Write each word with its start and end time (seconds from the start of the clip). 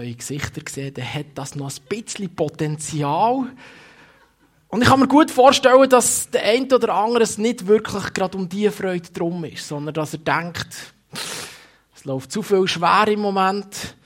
neue 0.00 0.14
Gesichter 0.14 0.60
gesehen, 0.62 0.94
dann 0.94 1.14
hat 1.14 1.26
das 1.34 1.54
noch 1.54 1.70
ein 1.70 1.88
bisschen 1.88 2.34
Potenzial. 2.34 3.46
Und 4.68 4.82
ich 4.82 4.88
kann 4.88 5.00
mir 5.00 5.08
gut 5.08 5.30
vorstellen, 5.30 5.88
dass 5.88 6.30
der 6.30 6.44
eine 6.44 6.74
oder 6.74 6.94
andere 6.94 7.24
es 7.24 7.38
nicht 7.38 7.66
wirklich 7.66 8.14
gerade 8.14 8.38
um 8.38 8.48
diese 8.48 8.70
Freude 8.70 9.10
drum 9.12 9.44
ist, 9.44 9.66
sondern 9.66 9.94
dass 9.94 10.14
er 10.14 10.20
denkt, 10.20 10.94
es 11.94 12.04
läuft 12.04 12.32
zu 12.32 12.42
viel 12.42 12.66
schwer 12.68 13.08
im 13.08 13.20
Moment. 13.20 13.96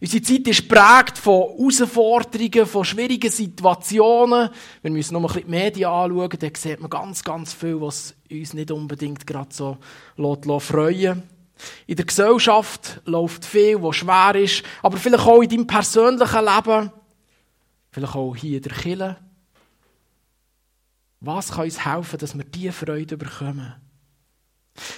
Unsere 0.00 0.22
Zeit 0.22 0.46
ist 0.46 0.68
prägt 0.68 1.16
von 1.16 1.48
Herausforderungen, 1.56 2.66
von 2.66 2.84
schwierigen 2.84 3.30
Situationen. 3.30 4.50
Wenn 4.82 4.94
wir 4.94 4.98
uns 4.98 5.10
noch 5.10 5.20
ein 5.20 5.26
bisschen 5.26 5.44
die 5.46 5.50
Medien 5.50 5.90
anschauen, 5.90 6.28
dann 6.38 6.54
sieht 6.54 6.80
man 6.80 6.90
ganz, 6.90 7.24
ganz 7.24 7.54
viel, 7.54 7.80
was 7.80 8.14
uns 8.30 8.52
nicht 8.52 8.70
unbedingt 8.70 9.26
gerade 9.26 9.54
so 9.54 9.78
freuen 10.58 11.22
In 11.86 11.96
der 11.96 12.04
Gesellschaft 12.04 13.00
läuft 13.04 13.44
viel, 13.44 13.82
was 13.82 13.96
schwer 13.96 14.34
ist, 14.34 14.62
aber 14.82 14.96
vielleicht 14.96 15.24
auch 15.24 15.42
in 15.42 15.48
deinem 15.48 15.66
persönlichen 15.66 16.44
Leben, 16.44 16.92
vielleicht 17.90 18.14
auch 18.14 18.34
hier 18.34 18.56
in 18.56 18.62
der 18.62 18.72
Kirche. 18.72 19.16
Was 21.20 21.52
kann 21.52 21.64
uns 21.64 21.84
helfen, 21.84 22.18
dass 22.18 22.36
wir 22.36 22.44
diese 22.44 22.72
Freude 22.72 23.16
bekommen? 23.16 23.74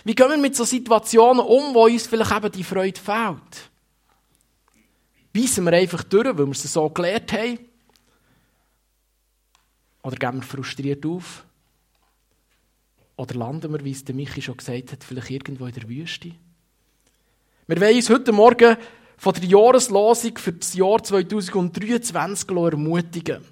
Wie 0.05 0.15
gehen 0.15 0.31
wir 0.31 0.39
mit 0.39 0.57
so 0.57 0.65
Situationen 0.65 1.45
um, 1.45 1.75
wo 1.75 1.85
uns 1.85 2.07
vielleicht 2.07 2.33
eben 2.33 2.53
die 2.53 2.65
Freude 2.65 3.01
fehlt? 3.01 3.71
Beißen 5.33 5.65
wir 5.65 5.73
einfach 5.73 6.03
durch, 6.03 6.27
weil 6.27 6.47
wir 6.47 6.51
es 6.51 6.63
so 6.63 6.89
gelernt 6.89 7.33
haben? 7.33 7.59
Oder 10.03 10.17
gehen 10.17 10.37
wir 10.37 10.43
frustriert 10.43 11.05
auf? 11.05 11.46
Oder 13.17 13.35
landen 13.35 13.73
wir, 13.73 13.85
wie 13.85 13.93
es 13.93 14.05
der 14.05 14.15
Michi 14.15 14.43
schon 14.43 14.59
gesagt 14.59 14.93
hat, 14.93 15.03
vielleicht 15.03 15.31
irgendwo 15.31 15.67
in 15.67 15.73
der 15.73 15.89
Wüste? 15.89 16.33
Wir 17.67 17.81
wollen 17.81 17.97
uns 17.97 18.11
heute 18.11 18.33
Morgen 18.33 18.77
von 19.17 19.35
der 19.35 19.45
Jahreslosung 19.45 20.37
für 20.37 20.53
das 20.53 20.75
Jahr 20.75 21.03
2023 21.03 22.51
ermutigen. 22.51 23.43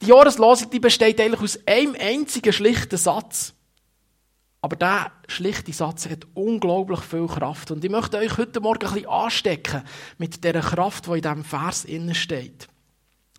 Die 0.00 0.06
Jahreslosung 0.06 0.70
die 0.70 0.80
besteht 0.80 1.20
eigentlich 1.20 1.40
aus 1.40 1.58
einem 1.66 1.94
einzigen 1.98 2.52
schlichten 2.52 2.96
Satz. 2.96 3.52
Aber 4.60 4.76
dieser 4.76 5.12
schlichte 5.28 5.72
Satz 5.72 6.08
hat 6.08 6.26
unglaublich 6.34 7.00
viel 7.00 7.26
Kraft. 7.26 7.70
Und 7.70 7.84
ich 7.84 7.90
möchte 7.90 8.16
euch 8.16 8.38
heute 8.38 8.60
Morgen 8.60 8.86
ein 8.86 8.94
bisschen 8.94 9.08
anstecken 9.08 9.82
mit 10.16 10.42
der 10.42 10.60
Kraft, 10.60 11.06
die 11.06 11.10
in 11.10 11.22
diesem 11.22 11.44
Vers 11.44 11.86
steht. 12.12 12.68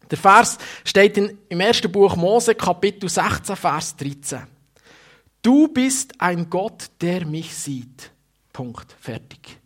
Der 0.10 0.18
Vers 0.18 0.58
steht 0.86 1.18
im 1.18 1.60
ersten 1.60 1.92
Buch 1.92 2.16
Mose, 2.16 2.56
Kapitel 2.56 3.10
16, 3.10 3.56
Vers 3.56 3.96
13. 3.98 4.59
Du 5.42 5.68
bist 5.70 6.14
ein 6.20 6.50
Gott, 6.50 6.90
der 7.00 7.26
mich 7.26 7.56
sieht. 7.56 8.12
Punkt. 8.52 8.96
Fertig. 9.00 9.58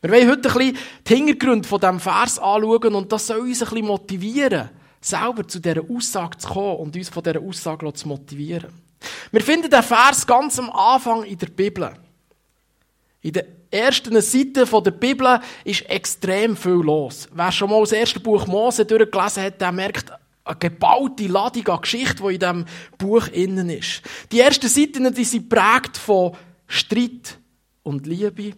Wir 0.00 0.10
wollen 0.10 0.30
heute 0.30 0.48
ein 0.48 0.54
bisschen 0.54 0.78
die 1.06 1.14
Hintergründe 1.14 1.68
von 1.68 1.80
diesem 1.80 2.00
Vers 2.00 2.38
anschauen 2.38 2.94
und 2.94 3.10
das 3.10 3.26
soll 3.26 3.40
uns 3.40 3.62
ein 3.62 3.68
bisschen 3.68 3.86
motivieren, 3.86 4.70
selber 5.00 5.46
zu 5.46 5.60
dieser 5.60 5.82
Aussage 5.90 6.38
zu 6.38 6.48
kommen 6.48 6.76
und 6.76 6.96
uns 6.96 7.08
von 7.08 7.22
dieser 7.22 7.40
Aussage 7.40 7.92
zu 7.92 8.08
motivieren. 8.08 8.72
Wir 9.30 9.40
finden 9.40 9.70
den 9.70 9.82
Vers 9.82 10.26
ganz 10.26 10.58
am 10.58 10.70
Anfang 10.70 11.24
in 11.24 11.38
der 11.38 11.48
Bibel. 11.48 11.92
In 13.22 13.32
den 13.32 13.44
ersten 13.70 14.20
Seiten 14.20 14.84
der 14.84 14.90
Bibel 14.92 15.40
ist 15.64 15.88
extrem 15.90 16.56
viel 16.56 16.72
los. 16.72 17.28
Wer 17.32 17.52
schon 17.52 17.70
mal 17.70 17.80
das 17.80 17.92
erste 17.92 18.20
Buch 18.20 18.46
Mose 18.46 18.84
durchgelesen 18.84 19.42
hat, 19.42 19.60
der 19.60 19.72
merkt 19.72 20.12
eine 20.46 20.56
gebaute 20.58 21.26
Ladung 21.26 21.66
an 21.68 21.80
Geschichte, 21.80 22.22
die 22.22 22.34
in 22.34 22.40
diesem 22.40 22.64
Buch 22.98 23.26
innen 23.28 23.68
ist. 23.68 24.02
Die 24.30 24.40
ersten 24.40 24.68
Seiten 24.68 25.12
die 25.12 25.24
sind 25.24 25.48
prägt 25.48 25.96
von 25.96 26.36
Streit 26.68 27.38
und 27.82 28.06
Liebe, 28.06 28.54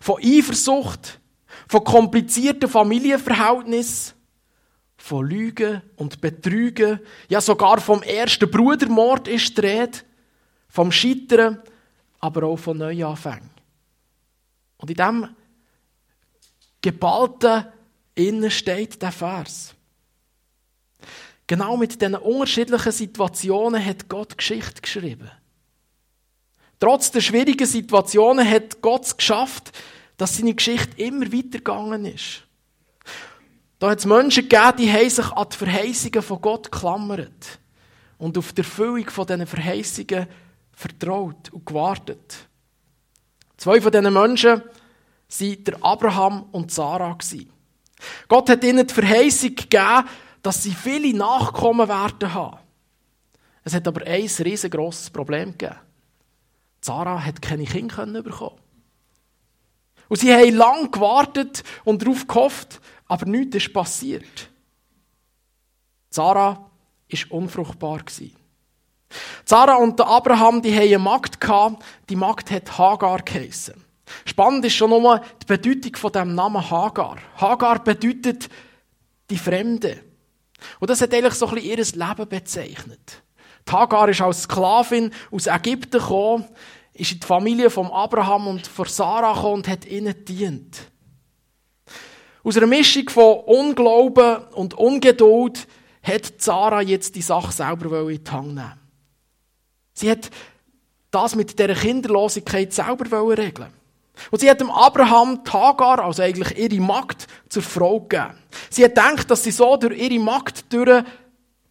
von 0.00 0.22
Eifersucht, 0.22 1.20
von 1.66 1.84
komplizierten 1.84 2.68
Familienverhältnissen, 2.68 4.14
von 4.96 5.26
Lügen 5.26 5.82
und 5.96 6.20
Betrügen, 6.20 7.00
ja 7.28 7.40
sogar 7.40 7.80
vom 7.80 8.02
ersten 8.02 8.50
Brudermord 8.50 9.28
ist 9.28 9.56
die 9.56 9.62
Rede, 9.62 9.98
vom 10.68 10.92
Scheitern, 10.92 11.62
aber 12.20 12.44
auch 12.44 12.56
von 12.56 12.78
Neuanfängen. 12.78 13.50
Und 14.78 14.90
in 14.90 14.96
diesem 14.96 15.28
geballten 16.80 17.66
Innen 18.14 18.50
steht 18.50 19.00
der 19.00 19.12
Vers. 19.12 19.73
Genau 21.46 21.76
mit 21.76 22.00
diesen 22.00 22.14
unterschiedlichen 22.14 22.92
Situationen 22.92 23.84
hat 23.84 24.08
Gott 24.08 24.38
Geschichte 24.38 24.80
geschrieben. 24.80 25.30
Trotz 26.80 27.10
der 27.10 27.20
schwierigen 27.20 27.66
Situationen 27.66 28.48
hat 28.48 28.80
Gott 28.80 29.04
es 29.04 29.16
geschafft, 29.16 29.72
dass 30.16 30.36
seine 30.36 30.54
Geschichte 30.54 31.00
immer 31.02 31.26
weitergegangen 31.32 32.06
ist. 32.06 32.42
Da 33.78 33.90
hat 33.90 33.98
es 33.98 34.06
Menschen 34.06 34.48
gegeben, 34.48 34.76
die 34.78 34.92
haben 34.92 35.10
sich 35.10 35.26
an 35.26 35.46
die 35.52 35.56
Verheißungen 35.56 36.22
von 36.22 36.40
Gott 36.40 36.72
geklammert 36.72 37.58
und 38.18 38.38
auf 38.38 38.52
die 38.52 38.62
Erfüllung 38.62 39.10
von 39.10 39.26
diesen 39.26 39.46
Verheißungen 39.46 40.26
vertraut 40.72 41.50
und 41.52 41.66
gewartet. 41.66 42.48
Zwei 43.56 43.80
von 43.80 43.92
diesen 43.92 44.12
Menschen 44.12 44.62
waren 44.62 45.64
der 45.64 45.84
Abraham 45.84 46.46
und 46.52 46.70
Sarah. 46.70 47.18
Gott 48.28 48.48
hat 48.48 48.64
ihnen 48.64 48.86
die 48.86 48.94
Verheißung 48.94 49.54
gegeben, 49.54 50.04
dass 50.44 50.62
sie 50.62 50.74
viele 50.74 51.16
Nachkommen 51.16 51.88
werden 51.88 52.34
haben. 52.34 52.58
Es 53.64 53.74
hat 53.74 53.88
aber 53.88 54.06
ein 54.06 54.28
riesengroßes 54.28 55.08
Problem 55.08 55.52
gegeben. 55.52 55.80
Sarah 56.82 57.24
hat 57.24 57.40
keine 57.40 57.64
Kinder 57.64 58.22
bekommen. 58.22 58.60
Und 60.08 60.20
sie 60.20 60.34
haben 60.34 60.54
lange 60.54 60.90
gewartet 60.90 61.64
und 61.84 62.02
darauf 62.02 62.26
gehofft, 62.26 62.78
aber 63.06 63.24
nichts 63.24 63.56
ist 63.56 63.72
passiert. 63.72 64.50
Sarah 66.10 66.58
war 67.10 67.30
unfruchtbar. 67.30 68.02
Sarah 69.46 69.76
und 69.76 69.98
Abraham, 69.98 70.60
die 70.60 70.74
haben 70.74 70.82
eine 70.82 70.98
Magd 70.98 71.38
die 72.10 72.16
Magd 72.16 72.50
hat 72.50 72.76
Hagar 72.76 73.22
geheissen. 73.22 73.82
Spannend 74.26 74.66
ist 74.66 74.74
schon 74.74 74.90
nur 74.90 75.22
die 75.40 75.46
Bedeutung 75.46 75.96
von 75.96 76.12
dem 76.12 76.34
Namen 76.34 76.70
Hagar. 76.70 77.16
Hagar 77.38 77.82
bedeutet 77.82 78.50
die 79.30 79.38
Fremde. 79.38 80.04
Und 80.80 80.90
das 80.90 81.00
hat 81.00 81.12
eigentlich 81.14 81.34
so 81.34 81.46
ein 81.46 81.54
bisschen 81.54 81.70
ihr 81.70 82.06
Leben 82.06 82.28
bezeichnet. 82.28 83.22
Hagar 83.70 84.08
ist 84.08 84.20
als 84.20 84.42
Sklavin 84.42 85.10
aus 85.30 85.46
Ägypten 85.46 85.98
gekommen, 85.98 86.44
ist 86.92 87.12
in 87.12 87.20
die 87.20 87.26
Familie 87.26 87.70
von 87.70 87.90
Abraham 87.90 88.46
und 88.46 88.66
von 88.66 88.86
Sarah 88.86 89.34
gekommen 89.34 89.54
und 89.54 89.68
hat 89.68 89.84
ihnen 89.86 90.14
gedient. 90.14 90.82
Aus 92.42 92.56
einer 92.56 92.66
Mischung 92.66 93.08
von 93.08 93.38
Unglauben 93.40 94.44
und 94.52 94.74
Ungeduld 94.74 95.66
hat 96.02 96.34
Sarah 96.38 96.82
jetzt 96.82 97.16
die 97.16 97.22
Sache 97.22 97.52
selber 97.52 98.08
in 98.08 98.22
die 98.22 98.30
Hand 98.30 98.54
nehmen. 98.54 98.80
Sie 99.94 100.10
hat 100.10 100.30
das 101.10 101.34
mit 101.34 101.58
der 101.58 101.74
Kinderlosigkeit 101.74 102.72
selber 102.72 103.36
regeln. 103.36 103.72
Und 104.30 104.40
sie 104.40 104.50
hat 104.50 104.60
dem 104.60 104.70
Abraham 104.70 105.44
Tagar, 105.44 106.04
also 106.04 106.22
eigentlich 106.22 106.56
ihre 106.58 106.80
Magd, 106.82 107.26
zur 107.48 107.62
Frau 107.62 108.00
gegeben. 108.00 108.34
Sie 108.70 108.84
hat 108.84 108.94
gedacht, 108.94 109.30
dass 109.30 109.44
sie 109.44 109.50
so 109.50 109.76
durch 109.76 109.98
ihre 109.98 110.18
Magd 110.18 110.72
durch 110.72 111.04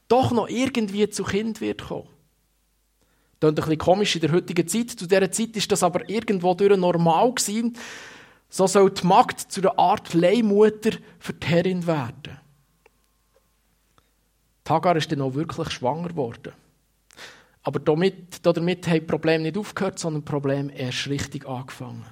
doch 0.07 0.31
noch 0.31 0.49
irgendwie 0.49 1.09
zu 1.09 1.23
Kind 1.23 1.61
wird 1.61 1.85
kommen. 1.85 2.07
Das 3.39 3.51
ist 3.51 3.51
ein 3.51 3.55
bisschen 3.55 3.77
komisch 3.77 4.15
in 4.15 4.21
der 4.21 4.31
heutigen 4.31 4.67
Zeit. 4.67 4.91
Zu 4.91 5.07
dieser 5.07 5.31
Zeit 5.31 5.55
ist 5.55 5.71
das 5.71 5.83
aber 5.83 6.07
irgendwo 6.09 6.53
durch 6.53 6.77
normal 6.77 7.33
gewesen. 7.33 7.77
So 8.49 8.67
soll 8.67 8.91
die 8.91 9.05
Magd 9.05 9.39
zu 9.51 9.61
einer 9.61 9.77
Art 9.77 10.13
Leihmutter 10.13 10.91
für 11.19 11.33
die 11.33 11.47
Herrin 11.47 11.85
werden. 11.87 12.39
Tagar 14.63 14.95
ist 14.95 15.11
dann 15.11 15.21
auch 15.21 15.33
wirklich 15.33 15.71
schwanger 15.71 16.09
geworden. 16.09 16.53
Aber 17.63 17.79
damit, 17.79 18.45
damit 18.45 18.87
haben 18.87 18.93
die 18.93 19.01
Probleme 19.01 19.43
nicht 19.43 19.57
aufgehört, 19.57 19.99
sondern 19.99 20.23
Problem 20.23 20.69
erst 20.69 21.07
richtig 21.07 21.47
angefangen. 21.47 22.05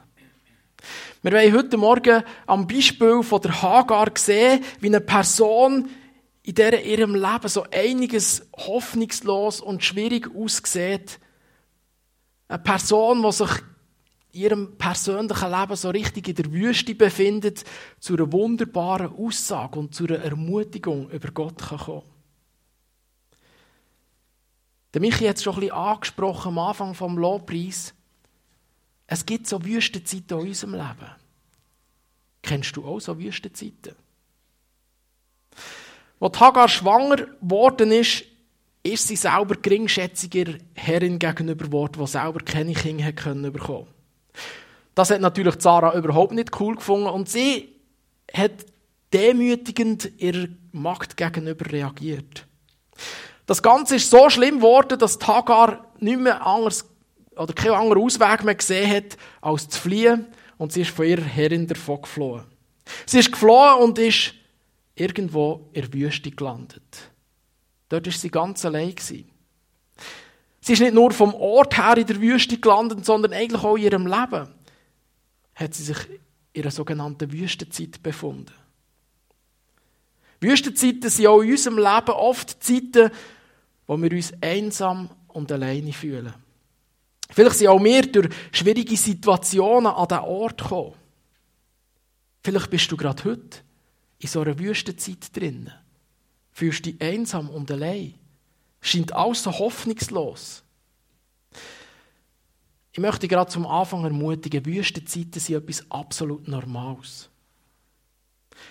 Wir 1.22 1.32
wollen 1.32 1.56
heute 1.56 1.78
Morgen 1.78 2.24
am 2.48 2.68
Beispiel 2.68 3.24
von 3.24 3.42
der 3.42 3.62
Hagar 3.62 4.12
sehen, 4.16 4.64
wie 4.80 4.88
eine 4.88 5.02
Person 5.02 5.90
in 6.44 6.56
der 6.56 6.84
ihrem 6.86 7.16
Leben 7.16 7.48
so 7.48 7.66
einiges 7.72 8.48
hoffnungslos 8.56 9.62
und 9.62 9.84
schwierig 9.84 10.34
aussieht. 10.36 11.20
Eine 12.48 12.60
Person, 12.60 13.22
die 13.22 13.32
sich 13.32 13.52
in 14.34 14.42
ihrem 14.42 14.78
persönlichen 14.78 15.52
Leben 15.52 15.76
so 15.76 15.90
richtig 15.90 16.28
in 16.28 16.36
der 16.36 16.52
Wüste 16.52 16.96
befindet, 16.96 17.64
zu 18.00 18.14
einer 18.14 18.32
wunderbaren 18.32 19.14
Aussage 19.16 19.78
und 19.78 19.94
zu 19.94 20.06
einer 20.06 20.20
Ermutigung 20.20 21.10
über 21.10 21.32
Gott 21.32 21.58
kann 21.58 21.78
kommen 21.78 22.04
Der 24.94 25.02
Michi 25.02 25.26
hat 25.28 25.38
es 25.38 25.44
schon 25.44 25.54
ein 25.56 25.60
bisschen 25.60 25.76
angesprochen 25.76 26.50
am 26.50 26.60
Anfang 26.60 26.94
vom 26.94 27.18
Lobpreis. 27.18 27.94
Es 29.12 29.26
gibt 29.26 29.46
so 29.46 29.62
Wüstenzeiten 29.66 30.40
in 30.40 30.48
unserem 30.48 30.72
Leben. 30.72 31.12
Kennst 32.42 32.78
du 32.78 32.86
auch 32.86 33.02
so 33.02 33.20
Wüstenzeiten? 33.20 33.94
Als 36.22 36.40
Hagar 36.40 36.70
schwanger 36.70 37.18
geworden 37.18 37.92
ist, 37.92 38.24
ist 38.84 39.06
sie 39.10 39.18
selber 39.18 39.56
geringschätziger 39.56 40.54
Herrin 40.76 41.20
gegenüber 41.20 41.66
geworden, 41.66 42.00
die 42.00 42.08
selber 42.08 42.40
keine 42.40 42.74
Kinder 42.74 43.52
bekommen 43.52 43.88
Das 44.96 45.10
hat 45.10 45.20
natürlich 45.20 45.60
Sarah 45.60 45.94
überhaupt 45.94 46.32
nicht 46.32 46.58
cool 46.62 46.76
gefunden 46.76 47.08
und 47.08 47.28
sie 47.28 47.76
hat 48.34 48.66
demütigend 49.12 50.10
ihrer 50.22 50.48
Macht 50.72 51.18
gegenüber 51.18 51.70
reagiert. 51.70 52.48
Das 53.46 53.62
Ganze 53.62 53.98
ist 53.98 54.10
so 54.10 54.30
schlimm 54.30 54.60
geworden, 54.60 54.98
dass 54.98 55.20
Hagar 55.28 55.86
nicht 56.00 56.18
mehr 56.18 56.46
anders 56.46 56.86
oder 57.36 57.54
keinen 57.54 57.74
anderen 57.74 58.04
Ausweg 58.04 58.44
mehr 58.44 58.56
gesehen 58.56 58.90
hat, 58.90 59.18
als 59.42 59.70
zu 59.70 59.80
fliehen 59.80 60.28
und 60.58 60.72
sie 60.74 60.82
ist 60.82 60.92
von 60.92 61.06
ihrer 61.06 61.24
Herrin 61.24 61.68
davon 61.68 62.02
geflohen. 62.02 62.46
Sie 63.06 63.20
ist 63.20 63.32
geflohen 63.32 63.82
und 63.82 63.98
ist 63.98 64.34
irgendwo 64.96 65.70
in 65.74 65.82
der 65.82 65.94
Wüste 65.94 66.32
gelandet. 66.32 67.12
Dort 67.90 68.08
ist 68.08 68.22
sie 68.22 68.30
ganz 68.30 68.64
allein 68.66 68.96
gewesen. 68.96 69.30
Sie 70.62 70.74
ist 70.74 70.80
nicht 70.80 70.94
nur 70.94 71.12
vom 71.12 71.34
Ort 71.34 71.78
her 71.78 71.98
in 71.98 72.06
der 72.06 72.22
Wüste 72.22 72.58
gelandet, 72.58 73.04
sondern 73.06 73.34
eigentlich 73.34 73.64
auch 73.64 73.76
in 73.76 73.84
ihrem 73.84 74.06
Leben 74.06 74.48
hat 75.56 75.74
sie 75.74 75.84
sich 75.84 75.98
in 76.54 76.64
einer 76.64 76.72
sogenannten 76.72 77.32
Wüstenzeit 77.32 78.02
befunden. 78.04 78.54
Wüstenzeiten 80.40 81.10
sind 81.10 81.28
auch 81.28 81.42
in 81.42 81.52
unserem 81.52 81.78
Leben 81.78 82.12
oft 82.12 82.64
Zeiten, 82.64 83.12
wo 83.88 84.02
wir 84.02 84.12
uns 84.12 84.34
einsam 84.42 85.10
und 85.28 85.52
alleine 85.52 85.94
fühlen. 85.94 86.34
Vielleicht 87.32 87.58
sind 87.58 87.68
auch 87.68 87.84
wir 87.84 88.12
durch 88.12 88.30
schwierige 88.52 88.98
Situationen 88.98 89.92
an 89.92 90.08
diesen 90.08 90.24
Ort 90.24 90.62
gekommen. 90.62 90.94
Vielleicht 92.44 92.70
bist 92.70 92.92
du 92.92 92.98
gerade 92.98 93.24
heute 93.24 93.60
in 94.20 94.28
so 94.28 94.42
einer 94.42 94.58
Wüstenzeit 94.58 95.36
drin. 95.36 95.72
Fühlst 96.52 96.86
dich 96.86 97.02
einsam 97.02 97.50
und 97.50 97.72
allein. 97.72 98.16
Scheint 98.82 99.14
alles 99.14 99.44
so 99.44 99.52
hoffnungslos. 99.52 100.64
Ich 102.94 103.00
möchte 103.00 103.28
gerade 103.28 103.50
zum 103.50 103.66
Anfang 103.66 104.04
ermutigen, 104.04 104.66
Wüstenzeiten 104.66 105.40
sind 105.40 105.56
etwas 105.56 105.90
absolut 105.90 106.48
Normales. 106.48 107.30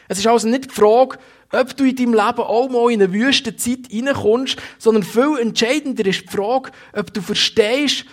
Es 0.09 0.19
ist 0.19 0.27
also 0.27 0.47
nicht 0.47 0.71
die 0.71 0.75
Frage, 0.75 1.19
ob 1.53 1.77
du 1.77 1.85
in 1.85 1.97
deinem 1.97 2.15
Leben 2.15 2.41
auch 2.41 2.69
mal 2.69 2.93
in 2.93 3.03
eine 3.03 3.13
Wüstenzeit 3.13 3.89
reinkommst, 3.93 4.57
sondern 4.79 5.03
viel 5.03 5.39
entscheidender 5.41 6.05
ist 6.07 6.23
die 6.23 6.29
Frage, 6.29 6.71
ob 6.93 7.13
du 7.15 7.23
verstehst, 7.23 8.05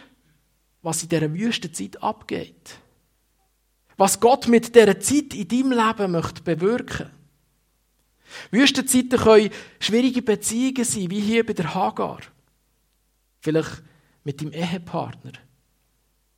was 0.88 1.04
in 1.04 1.10
dieser 1.10 1.34
Wüstenzeit 1.34 2.01
abgeht. 2.01 2.80
Was 3.98 4.22
Gott 4.22 4.48
mit 4.48 4.74
dieser 4.74 4.98
Zeit 5.01 5.34
in 5.34 5.45
deinem 5.45 5.74
Leben 5.74 6.12
möchte 6.13 6.42
bewirken. 6.42 7.12
Wüstenzeiten 8.51 9.19
können 9.19 9.50
schwierige 9.81 10.22
Beziehungen 10.22 10.86
sein, 10.86 11.10
wie 11.10 11.19
hier 11.19 11.45
bei 11.45 11.51
der 11.51 11.75
Hagar. 11.75 12.19
Vielleicht 13.42 13.84
mit 14.24 14.39
deinem 14.39 14.54
Ehepartner. 14.54 15.34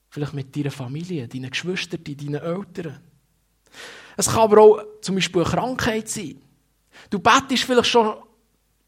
Vielleicht 0.10 0.34
mit 0.34 0.56
deiner 0.56 0.72
Familie, 0.72 1.28
deinen 1.28 1.52
Geschwistern, 1.52 2.04
deinen 2.04 2.42
Eltern. 2.42 3.00
Es 4.18 4.30
kann 4.30 4.40
aber 4.40 4.62
auch 4.62 4.84
zum 5.02 5.14
Beispiel 5.14 5.44
eine 5.44 5.52
Krankheit 5.52 6.10
sein. 6.10 6.42
Du 7.12 7.20
bettest 7.20 7.66
vielleicht 7.66 7.90
schon 7.90 8.16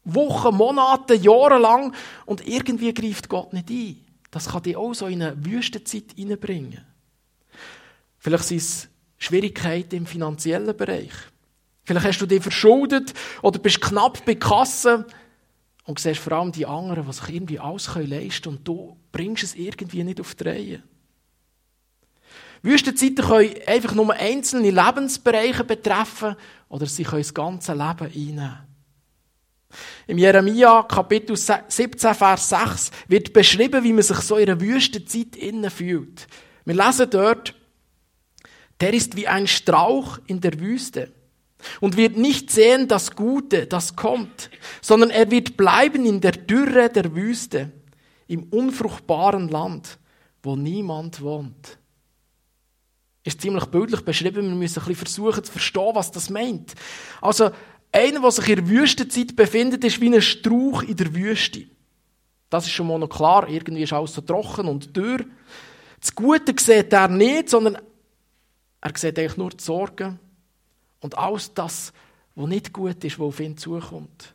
Wochen, 0.02 0.56
Monate, 0.56 1.14
Jahre 1.14 1.58
lang 1.58 1.94
und 2.26 2.48
irgendwie 2.48 2.92
greift 2.92 3.28
Gott 3.28 3.52
nicht 3.52 3.70
ein. 3.70 4.11
Das 4.32 4.48
kann 4.48 4.62
dich 4.62 4.76
auch 4.76 4.94
so 4.94 5.06
in 5.06 5.22
eine 5.22 5.44
Wüstenzeit 5.44 6.14
hineinbringen. 6.16 6.80
Vielleicht 8.18 8.44
sind 8.44 8.56
es 8.56 8.88
Schwierigkeiten 9.18 9.94
im 9.94 10.06
finanziellen 10.06 10.76
Bereich. 10.76 11.12
Vielleicht 11.84 12.06
hast 12.06 12.18
du 12.18 12.26
dich 12.26 12.42
verschuldet 12.42 13.12
oder 13.42 13.58
bist 13.58 13.80
knapp 13.80 14.24
bei 14.24 14.34
Kasse 14.34 15.06
und 15.84 15.98
siehst 15.98 16.20
vor 16.20 16.32
allem 16.32 16.50
die 16.50 16.64
anderen, 16.64 17.04
die 17.04 17.12
sich 17.12 17.28
irgendwie 17.28 17.58
alles 17.58 17.94
leisten 17.94 18.42
können 18.42 18.56
und 18.56 18.68
du 18.68 18.96
bringst 19.12 19.44
es 19.44 19.54
irgendwie 19.54 20.02
nicht 20.02 20.20
auf 20.20 20.34
die 20.34 20.44
Reihe. 20.44 20.82
Wüstenzeiten 22.62 23.24
können 23.24 23.54
einfach 23.66 23.94
nur 23.94 24.14
einzelne 24.14 24.70
Lebensbereiche 24.70 25.64
betreffen 25.64 26.36
oder 26.68 26.86
sie 26.86 27.02
können 27.02 27.22
das 27.22 27.34
ganze 27.34 27.72
Leben 27.72 28.06
einnehmen. 28.06 28.71
Im 30.06 30.18
Jeremia 30.18 30.82
Kapitel 30.82 31.36
17, 31.36 32.14
Vers 32.14 32.48
6 32.48 32.90
wird 33.08 33.32
beschrieben, 33.32 33.84
wie 33.84 33.92
man 33.92 34.02
sich 34.02 34.18
so 34.18 34.36
in 34.36 34.48
einer 34.48 34.60
Wüstenzeit 34.60 35.36
innen 35.36 35.70
fühlt. 35.70 36.26
Wir 36.64 36.74
lesen 36.74 37.10
dort, 37.10 37.54
der 38.80 38.94
ist 38.94 39.16
wie 39.16 39.28
ein 39.28 39.46
Strauch 39.46 40.18
in 40.26 40.40
der 40.40 40.58
Wüste 40.60 41.12
und 41.80 41.96
wird 41.96 42.16
nicht 42.16 42.50
sehen 42.50 42.88
das 42.88 43.14
Gute, 43.14 43.66
das 43.66 43.96
kommt, 43.96 44.50
sondern 44.80 45.10
er 45.10 45.30
wird 45.30 45.56
bleiben 45.56 46.06
in 46.06 46.20
der 46.20 46.32
Dürre 46.32 46.88
der 46.88 47.14
Wüste, 47.14 47.70
im 48.26 48.44
unfruchtbaren 48.44 49.48
Land, 49.48 49.98
wo 50.42 50.56
niemand 50.56 51.20
wohnt. 51.20 51.78
Ist 53.24 53.40
ziemlich 53.40 53.66
bildlich 53.66 54.00
beschrieben, 54.00 54.48
wir 54.48 54.56
müssen 54.56 54.80
ein 54.80 54.86
bisschen 54.86 55.06
versuchen 55.06 55.44
zu 55.44 55.52
verstehen, 55.52 55.94
was 55.94 56.10
das 56.10 56.28
meint. 56.28 56.74
Also, 57.20 57.50
einer, 57.92 58.20
der 58.20 58.30
sich 58.30 58.48
in 58.48 58.56
der 58.56 58.68
Wüstenzeit 58.68 59.36
befindet, 59.36 59.84
ist 59.84 60.00
wie 60.00 60.12
ein 60.12 60.22
Strauch 60.22 60.82
in 60.82 60.96
der 60.96 61.14
Wüste. 61.14 61.66
Das 62.50 62.66
ist 62.66 62.72
schon 62.72 62.86
mal 62.86 62.98
noch 62.98 63.08
klar, 63.08 63.48
irgendwie 63.48 63.82
ist 63.82 63.92
alles 63.92 64.14
so 64.14 64.22
trocken 64.22 64.66
und 64.66 64.96
dürr. 64.96 65.24
Das 66.00 66.14
Gute 66.14 66.54
sieht 66.58 66.92
er 66.92 67.08
nicht, 67.08 67.48
sondern 67.48 67.78
er 68.80 68.92
sieht 68.96 69.18
eigentlich 69.18 69.36
nur 69.36 69.50
die 69.50 69.62
Sorgen 69.62 70.18
und 71.00 71.16
alles 71.16 71.54
das, 71.54 71.92
was 72.34 72.48
nicht 72.48 72.72
gut 72.72 73.04
ist, 73.04 73.18
was 73.18 73.26
auf 73.26 73.40
ihn 73.40 73.56
zukommt. 73.56 74.34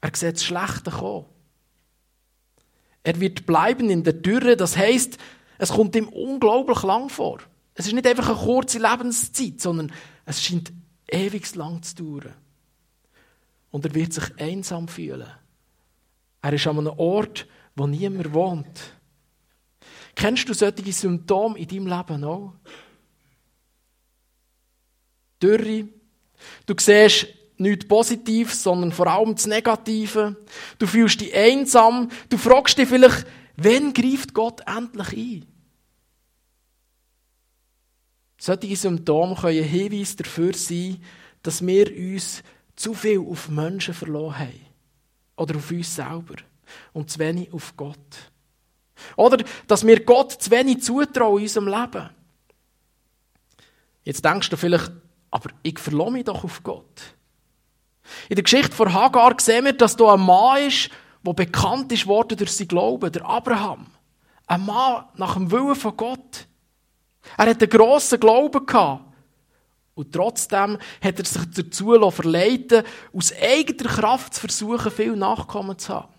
Er 0.00 0.10
sieht 0.14 0.36
das 0.36 0.44
Schlechte 0.44 0.90
kommen. 0.90 1.26
Er 3.02 3.20
wird 3.20 3.44
bleiben 3.44 3.90
in 3.90 4.02
der 4.02 4.14
Dürre, 4.14 4.56
das 4.56 4.76
heißt, 4.76 5.18
es 5.58 5.70
kommt 5.70 5.94
ihm 5.94 6.08
unglaublich 6.08 6.82
lang 6.82 7.08
vor. 7.08 7.38
Es 7.74 7.86
ist 7.86 7.92
nicht 7.92 8.06
einfach 8.06 8.28
eine 8.30 8.38
kurze 8.38 8.78
Lebenszeit, 8.78 9.60
sondern 9.60 9.92
es 10.24 10.42
scheint 10.42 10.72
ewig 11.14 11.54
lang 11.54 11.82
zu 11.82 11.94
dauern. 11.94 12.34
Und 13.70 13.84
er 13.84 13.94
wird 13.94 14.12
sich 14.12 14.24
einsam 14.38 14.88
fühlen. 14.88 15.26
Er 16.42 16.52
ist 16.52 16.66
an 16.66 16.78
einem 16.78 16.98
Ort, 16.98 17.46
wo 17.74 17.86
niemand 17.86 18.32
wohnt. 18.32 18.94
Kennst 20.14 20.48
du 20.48 20.54
solche 20.54 20.92
Symptome 20.92 21.58
in 21.58 21.66
deinem 21.66 21.86
Leben 21.86 22.24
auch? 22.24 22.52
Dürre. 25.42 25.88
Du 26.66 26.74
siehst 26.78 27.26
nichts 27.56 27.88
Positives, 27.88 28.62
sondern 28.62 28.92
vor 28.92 29.06
allem 29.06 29.34
das 29.34 29.46
Negative. 29.46 30.36
Du 30.78 30.86
fühlst 30.86 31.20
dich 31.20 31.34
einsam. 31.34 32.10
Du 32.28 32.36
fragst 32.36 32.78
dich 32.78 32.88
vielleicht, 32.88 33.26
wann 33.56 33.92
greift 33.92 34.34
Gott 34.34 34.60
endlich 34.66 35.12
ein? 35.16 35.53
Solche 38.44 38.76
Symptome 38.76 39.34
können 39.36 39.56
ein 39.56 39.64
Hinweis 39.64 40.16
dafür 40.16 40.52
sein, 40.52 41.02
dass 41.42 41.66
wir 41.66 41.86
uns 41.96 42.42
zu 42.76 42.92
viel 42.92 43.18
auf 43.20 43.48
Menschen 43.48 43.94
verloren 43.94 44.38
haben. 44.38 44.66
Oder 45.38 45.56
auf 45.56 45.70
uns 45.70 45.94
selber. 45.94 46.34
Und 46.92 47.10
zu 47.10 47.20
wenig 47.20 47.50
auf 47.54 47.74
Gott. 47.74 47.96
Oder 49.16 49.42
dass 49.66 49.86
wir 49.86 50.04
Gott 50.04 50.32
zu 50.32 50.50
wenig 50.50 50.82
zutrauen 50.82 51.38
in 51.38 51.44
unserem 51.44 51.68
Leben. 51.68 52.10
Jetzt 54.02 54.22
denkst 54.22 54.50
du 54.50 54.58
vielleicht, 54.58 54.92
aber 55.30 55.48
ich 55.62 55.78
verlasse 55.78 56.10
mich 56.10 56.24
doch 56.24 56.44
auf 56.44 56.62
Gott. 56.62 57.14
In 58.28 58.36
der 58.36 58.44
Geschichte 58.44 58.76
von 58.76 58.92
Hagar 58.92 59.36
sehen 59.40 59.64
wir, 59.64 59.72
dass 59.72 59.96
da 59.96 60.12
ein 60.12 60.20
Mann 60.20 60.66
ist, 60.66 60.90
der 61.26 61.32
bekannt 61.32 61.90
ist 61.92 62.06
worden 62.06 62.36
durch 62.36 62.52
sein 62.52 62.68
Glauben, 62.68 63.10
der 63.10 63.24
Abraham. 63.24 63.86
Ein 64.46 64.66
Mann 64.66 65.06
nach 65.16 65.32
dem 65.32 65.50
Willen 65.50 65.74
von 65.74 65.96
Gott. 65.96 66.46
Er 67.36 67.46
hat 67.46 67.62
einen 67.62 67.70
grossen 67.70 68.20
Glauben 68.20 68.64
gehabt. 68.64 69.04
Und 69.94 70.12
trotzdem 70.12 70.78
hat 71.02 71.18
er 71.18 71.24
sich 71.24 71.42
dazu 71.54 72.10
verleiten 72.10 72.82
aus 73.12 73.32
eigener 73.40 73.88
Kraft 73.88 74.34
zu 74.34 74.40
versuchen, 74.40 74.90
viel 74.90 75.14
Nachkommen 75.16 75.78
zu 75.78 75.94
haben. 75.94 76.12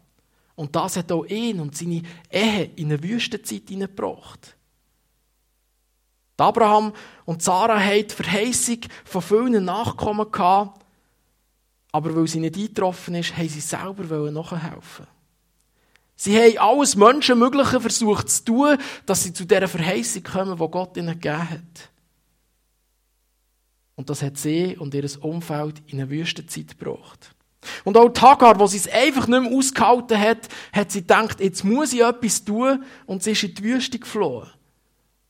Und 0.56 0.76
das 0.76 0.96
hat 0.96 1.12
auch 1.12 1.26
ihn 1.26 1.60
und 1.60 1.76
seine 1.76 2.02
Ehe 2.32 2.72
in 2.78 2.86
eine 2.86 3.04
Wüstenzeit 3.04 3.64
hineingebracht. 3.68 4.56
Abraham 6.38 6.94
und 7.26 7.42
Sarah 7.44 7.80
hatten 7.80 8.08
die 8.08 8.14
Verheißung 8.14 8.80
von 9.04 9.22
vielen 9.22 9.66
Nachkommen 9.66 10.32
gehabt, 10.32 10.84
aber 11.92 12.16
weil 12.16 12.28
sie 12.28 12.40
nicht 12.40 12.58
eingetroffen 12.58 13.16
ist, 13.16 13.38
haben 13.38 13.50
sie 13.50 13.62
selber 13.62 14.32
nachhelfen. 14.32 15.08
Sie 16.16 16.38
haben 16.38 16.58
alles 16.58 16.96
Menschenmögliche 16.96 17.82
versucht 17.82 18.30
zu 18.30 18.46
tun, 18.46 18.78
dass 19.06 19.24
sie 19.24 19.34
zu 19.34 19.46
dieser 19.46 19.68
Verheißung 19.68 20.24
kommen, 20.24 20.58
die 20.58 20.68
Gott 20.68 20.96
ihnen 20.98 21.20
gegeben 21.20 21.50
hat. 21.50 21.92
Und 23.96 24.10
das 24.10 24.22
hat 24.22 24.38
sie 24.38 24.78
und 24.78 24.94
ihr 24.94 25.10
Umfeld 25.24 25.82
in 25.88 26.00
eine 26.00 26.10
Wüstenzeit 26.10 26.78
gebracht. 26.78 27.36
Und 27.84 27.98
auch 27.98 28.10
Tagar, 28.10 28.60
wo 28.60 28.68
sie 28.68 28.78
es 28.78 28.88
einfach 28.88 29.28
nicht 29.28 29.42
mehr 29.42 29.52
ausgehalten 29.52 30.20
hat, 30.20 30.50
hat 30.72 30.92
sie 30.92 31.02
gedacht, 31.02 31.40
jetzt 31.40 31.64
muss 31.64 31.94
ich 31.94 32.02
etwas 32.02 32.44
tun 32.44 32.84
und 33.06 33.24
sie 33.24 33.32
ist 33.32 33.44
in 33.44 33.56
die 33.56 33.64
Wüste 33.64 34.00
geflohen. 34.00 34.50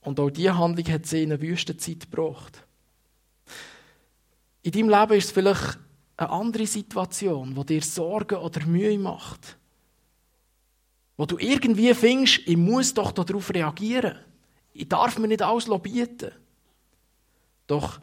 Und 0.01 0.20
auch 0.20 0.30
diese 0.30 0.58
Handlung 0.58 0.88
hat 0.94 1.06
sie 1.06 1.24
in 1.24 1.32
eine 1.32 1.42
Wüstenzeit 1.42 2.12
gebracht. 2.12 2.63
In 4.62 4.72
deinem 4.72 4.89
Leben 4.89 5.13
ist 5.13 5.25
es 5.25 5.32
vielleicht 5.32 5.80
eine 6.18 6.30
andere 6.30 6.68
Situation, 6.68 7.56
die 7.56 7.65
dir 7.65 7.82
Sorgen 7.82 8.38
oder 8.38 8.65
Mühe 8.65 8.98
macht. 8.98 9.58
Wo 11.17 11.25
du 11.25 11.38
irgendwie 11.38 11.93
findest, 11.93 12.41
ich 12.45 12.57
muss 12.57 12.93
doch 12.93 13.12
darauf 13.12 13.53
reagieren. 13.53 14.17
Ich 14.74 14.89
darf 14.89 15.17
mir 15.17 15.27
nicht 15.27 15.41
alles 15.41 15.69
bieten. 15.81 16.31
Doch 17.67 18.00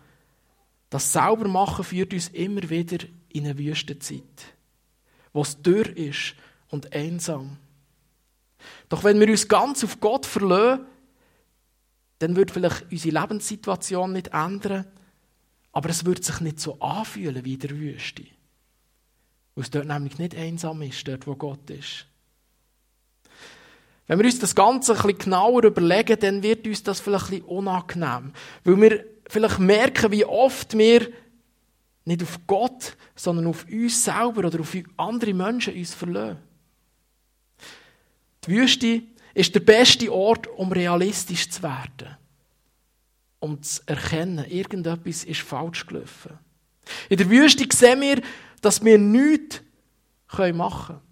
Das 0.92 1.10
Saubermachen 1.10 1.84
führt 1.84 2.12
uns 2.12 2.28
immer 2.28 2.68
wieder 2.68 2.98
in 3.30 3.46
eine 3.46 3.56
Wüstenzeit, 3.56 4.22
wo 5.32 5.40
es 5.40 5.62
dürr 5.62 5.96
ist 5.96 6.34
und 6.68 6.92
einsam. 6.92 7.56
Doch 8.90 9.02
wenn 9.02 9.18
wir 9.18 9.28
uns 9.28 9.48
ganz 9.48 9.82
auf 9.84 10.00
Gott 10.00 10.26
verlassen, 10.26 10.84
dann 12.18 12.36
wird 12.36 12.50
vielleicht 12.50 12.92
unsere 12.92 13.20
Lebenssituation 13.20 14.12
nicht 14.12 14.28
ändern, 14.28 14.84
aber 15.72 15.88
es 15.88 16.04
wird 16.04 16.24
sich 16.24 16.40
nicht 16.40 16.60
so 16.60 16.78
anfühlen 16.78 17.42
wie 17.42 17.54
in 17.54 17.60
der 17.60 17.70
Wüste. 17.70 18.24
Weil 19.54 19.64
es 19.64 19.70
dort 19.70 19.86
nämlich 19.86 20.18
nicht 20.18 20.34
einsam 20.34 20.82
ist, 20.82 21.08
dort 21.08 21.26
wo 21.26 21.36
Gott 21.36 21.70
ist. 21.70 22.06
Wenn 24.12 24.18
wir 24.18 24.26
uns 24.26 24.40
das 24.40 24.54
Ganze 24.54 24.92
ein 24.92 24.96
bisschen 25.00 25.18
genauer 25.20 25.64
überlegen, 25.64 26.20
dann 26.20 26.42
wird 26.42 26.66
uns 26.66 26.82
das 26.82 27.00
vielleicht 27.00 27.32
ein 27.32 27.40
bisschen 27.40 27.44
unangenehm. 27.46 28.34
Weil 28.62 28.80
wir 28.82 29.04
vielleicht 29.26 29.58
merken, 29.58 30.12
wie 30.12 30.26
oft 30.26 30.76
wir 30.76 31.10
nicht 32.04 32.22
auf 32.22 32.38
Gott, 32.46 32.94
sondern 33.16 33.46
auf 33.46 33.64
uns 33.64 34.04
selber 34.04 34.46
oder 34.46 34.60
auf 34.60 34.76
andere 34.98 35.32
Menschen 35.32 35.74
uns 35.74 35.94
verlassen. 35.94 36.36
Die 38.44 38.50
Wüste 38.50 39.02
ist 39.32 39.54
der 39.54 39.60
beste 39.60 40.12
Ort, 40.12 40.46
um 40.46 40.70
realistisch 40.72 41.48
zu 41.48 41.62
werden. 41.62 42.14
Um 43.38 43.62
zu 43.62 43.80
erkennen, 43.86 44.44
irgendetwas 44.44 45.24
ist 45.24 45.40
falsch 45.40 45.86
gelaufen. 45.86 46.38
In 47.08 47.16
der 47.16 47.30
Wüste 47.30 47.66
sehen 47.74 48.02
wir, 48.02 48.20
dass 48.60 48.84
wir 48.84 48.98
nichts 48.98 49.62
machen 50.52 50.96
können. 50.96 51.11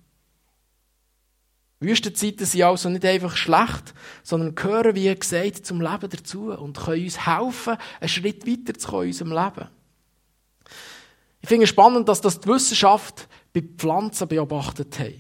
Wüstenzeiten 1.81 2.45
sind 2.45 2.63
also 2.63 2.91
nicht 2.91 3.07
einfach 3.07 3.37
schlecht, 3.37 3.95
sondern 4.23 4.55
gehören, 4.55 4.95
wie 4.95 5.15
gesagt, 5.15 5.65
zum 5.65 5.81
Leben 5.81 6.11
dazu 6.11 6.53
und 6.53 6.77
können 6.77 7.05
uns 7.05 7.27
helfen, 7.27 7.77
einen 8.01 8.09
Schritt 8.09 8.47
weiter 8.47 8.79
zu 8.79 8.89
kommen 8.89 9.05
in 9.05 9.09
unserem 9.09 9.33
Leben. 9.33 9.69
Ich 11.41 11.49
finde 11.49 11.65
es 11.65 11.71
spannend, 11.71 12.09
dass 12.09 12.21
das 12.21 12.39
die 12.39 12.49
Wissenschaft 12.49 13.29
bei 13.55 13.63
Pflanzen 13.63 14.29
beobachtet 14.29 14.99
hat. 14.99 15.15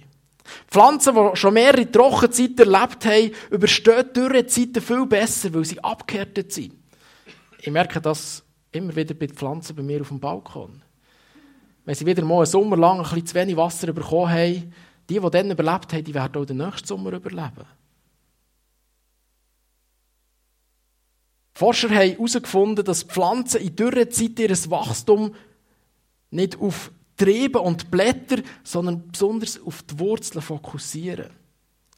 Pflanzen, 0.68 1.14
die 1.14 1.36
schon 1.36 1.54
mehrere 1.54 1.90
Trockenzeiten 1.90 2.58
erlebt 2.58 3.06
haben, 3.06 3.32
überstehen 3.50 4.12
Dürrezeiten 4.14 4.82
viel 4.82 5.06
besser, 5.06 5.54
weil 5.54 5.64
sie 5.64 5.82
abgehärtet 5.82 6.52
sind. 6.52 6.74
Ich 7.60 7.70
merke 7.70 8.00
das 8.00 8.42
immer 8.72 8.94
wieder 8.94 9.14
bei 9.14 9.28
Pflanzen 9.28 9.76
bei 9.76 9.82
mir 9.82 10.02
auf 10.02 10.08
dem 10.08 10.20
Balkon. 10.20 10.82
Wenn 11.84 11.94
sie 11.94 12.06
wieder 12.06 12.24
mal 12.24 12.38
einen 12.38 12.46
Sommer 12.46 12.76
lang 12.76 12.98
ein 12.98 13.02
bisschen 13.02 13.26
zu 13.26 13.34
wenig 13.34 13.56
Wasser 13.56 13.92
bekommen 13.92 14.30
haben, 14.30 14.72
die, 15.10 15.18
die 15.20 15.30
dann 15.30 15.50
überlebt 15.50 15.92
haben, 15.92 16.04
die 16.04 16.14
werden 16.14 16.40
auch 16.40 16.46
den 16.46 16.58
nächsten 16.58 16.86
Sommer 16.86 17.12
überleben. 17.12 17.66
Forscher 21.52 21.90
haben 21.90 22.12
herausgefunden, 22.12 22.84
dass 22.84 23.02
Pflanzen 23.02 23.60
in 23.60 23.76
Dürrezeit 23.76 24.38
ihr 24.38 24.50
Wachstum 24.70 25.34
nicht 26.30 26.58
auf 26.58 26.90
Triebe 27.16 27.58
und 27.58 27.90
Blätter, 27.90 28.42
sondern 28.62 29.08
besonders 29.08 29.60
auf 29.60 29.82
die 29.82 29.98
Wurzeln 29.98 30.40
fokussieren. 30.40 31.30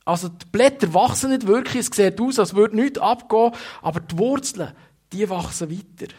Also 0.04 0.28
die 0.28 0.47
Blätter 0.50 0.92
wachsen 0.95 1.31
nicht 1.31 1.47
wirklich, 1.47 1.87
es 1.88 1.95
sieht 1.95 2.21
aus, 2.21 2.40
als 2.40 2.54
würde 2.54 2.75
nichts 2.75 2.99
abgehen, 2.99 3.52
aber 3.83 4.00
die 4.00 4.19
Wurzeln, 4.19 4.73
die 5.12 5.28
wachsen 5.28 5.71
weiter. 5.71 6.12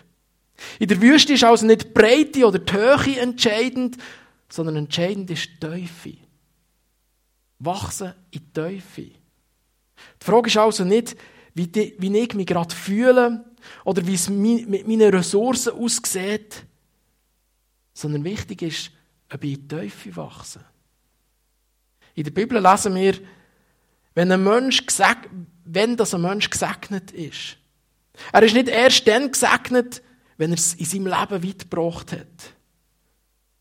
In 0.79 0.87
der 0.87 1.01
Wüste 1.01 1.33
ist 1.33 1.43
also 1.43 1.65
nicht 1.65 1.83
die 1.83 1.89
Breite 1.89 2.47
oder 2.47 2.59
die 2.59 2.71
Höhe 2.71 3.19
entscheidend, 3.19 3.97
sondern 4.47 4.77
entscheidend 4.77 5.31
ist 5.31 5.49
die 5.49 5.59
Teufel 5.59 6.22
wachsen 7.65 8.13
in 8.31 8.39
die 8.39 8.53
Teufel. 8.53 9.11
Die 10.21 10.25
Frage 10.25 10.47
ist 10.47 10.57
also 10.57 10.83
nicht, 10.83 11.15
wie, 11.53 11.67
die, 11.67 11.95
wie 11.99 12.17
ich 12.17 12.33
mich 12.33 12.47
gerade 12.47 12.73
fühle 12.73 13.45
oder 13.85 14.05
wie 14.05 14.15
es 14.15 14.29
mit 14.29 14.87
meinen 14.87 15.13
Ressourcen 15.13 15.73
aussieht, 15.73 16.65
sondern 17.93 18.23
wichtig 18.23 18.61
ist, 18.63 18.91
ob 19.31 19.43
ich 19.43 19.53
in 19.53 19.61
die 19.61 19.67
Teufel 19.67 20.15
wachse. 20.15 20.63
In 22.15 22.23
der 22.23 22.31
Bibel 22.31 22.61
lesen 22.61 22.95
wir, 22.95 23.19
wenn 24.15 24.31
ein 24.31 24.43
Mensch 24.43 24.85
gesegnet, 24.85 25.29
wenn 25.65 25.97
das 25.97 26.13
ein 26.13 26.21
Mensch 26.21 26.49
gesegnet 26.49 27.11
ist. 27.11 27.57
Er 28.31 28.43
ist 28.43 28.53
nicht 28.53 28.67
erst 28.67 29.07
dann 29.07 29.31
gesegnet, 29.31 30.03
wenn 30.37 30.51
er 30.51 30.57
es 30.57 30.73
in 30.75 30.85
seinem 30.85 31.07
Leben 31.07 31.43
weit 31.43 31.69
gebracht 31.69 32.11
hat, 32.11 32.53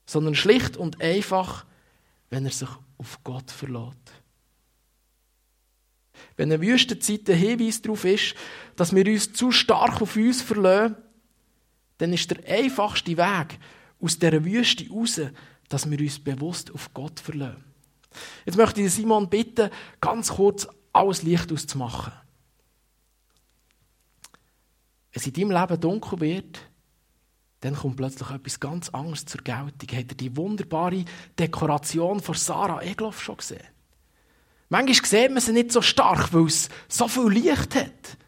sondern 0.04 0.35
schlicht 0.35 0.76
und 0.76 1.00
einfach, 1.00 1.64
wenn 2.28 2.44
er 2.44 2.50
sich 2.50 2.68
auf 3.02 3.18
Gott 3.25 3.50
verlässt. 3.50 4.12
Wenn 6.37 6.52
eine 6.52 6.62
Wüstenzeit 6.62 7.28
ein 7.28 7.37
Hinweis 7.37 7.82
darauf 7.82 8.04
ist, 8.04 8.35
dass 8.76 8.94
wir 8.94 9.06
uns 9.06 9.32
zu 9.32 9.50
stark 9.50 10.00
auf 10.00 10.16
uns 10.16 10.40
verlassen, 10.40 10.97
dann 11.99 12.12
ist 12.12 12.30
der 12.30 12.47
einfachste 12.49 13.16
Weg 13.16 13.59
aus 14.00 14.18
dieser 14.18 14.44
Wüste 14.44 14.88
raus, 14.88 15.21
dass 15.68 15.90
wir 15.90 15.99
uns 15.99 16.18
bewusst 16.18 16.73
auf 16.73 16.92
Gott 16.94 17.21
verlassen. 17.21 17.64
Jetzt 18.44 18.56
möchte 18.56 18.82
ich 18.82 18.92
Simon 18.92 19.28
bitten, 19.28 19.71
ganz 20.00 20.30
kurz 20.30 20.68
alles 20.92 21.23
Licht 21.23 21.52
auszumachen. 21.52 22.12
Wenn 25.12 25.21
es 25.21 25.26
in 25.26 25.32
deinem 25.32 25.50
Leben 25.50 25.80
dunkel 25.80 26.21
wird, 26.21 26.61
dann 27.62 27.76
kommt 27.76 27.97
plötzlich 27.97 28.28
etwas 28.28 28.59
ganz 28.59 28.88
anderes 28.88 29.25
zur 29.25 29.40
Geltung. 29.40 29.88
Habt 29.97 30.12
ihr 30.12 30.16
die 30.16 30.37
wunderbare 30.37 31.04
Dekoration 31.38 32.21
von 32.21 32.35
Sarah 32.35 32.83
Egloff 32.83 33.23
schon 33.23 33.37
gesehen? 33.37 33.62
Manchmal 34.69 35.07
sieht 35.09 35.31
man 35.31 35.40
sie 35.40 35.52
nicht 35.52 35.71
so 35.71 35.81
stark, 35.81 36.33
weil 36.33 36.47
es 36.47 36.69
so 36.88 37.07
viel 37.07 37.28
Licht 37.28 37.76
hat. 37.76 38.19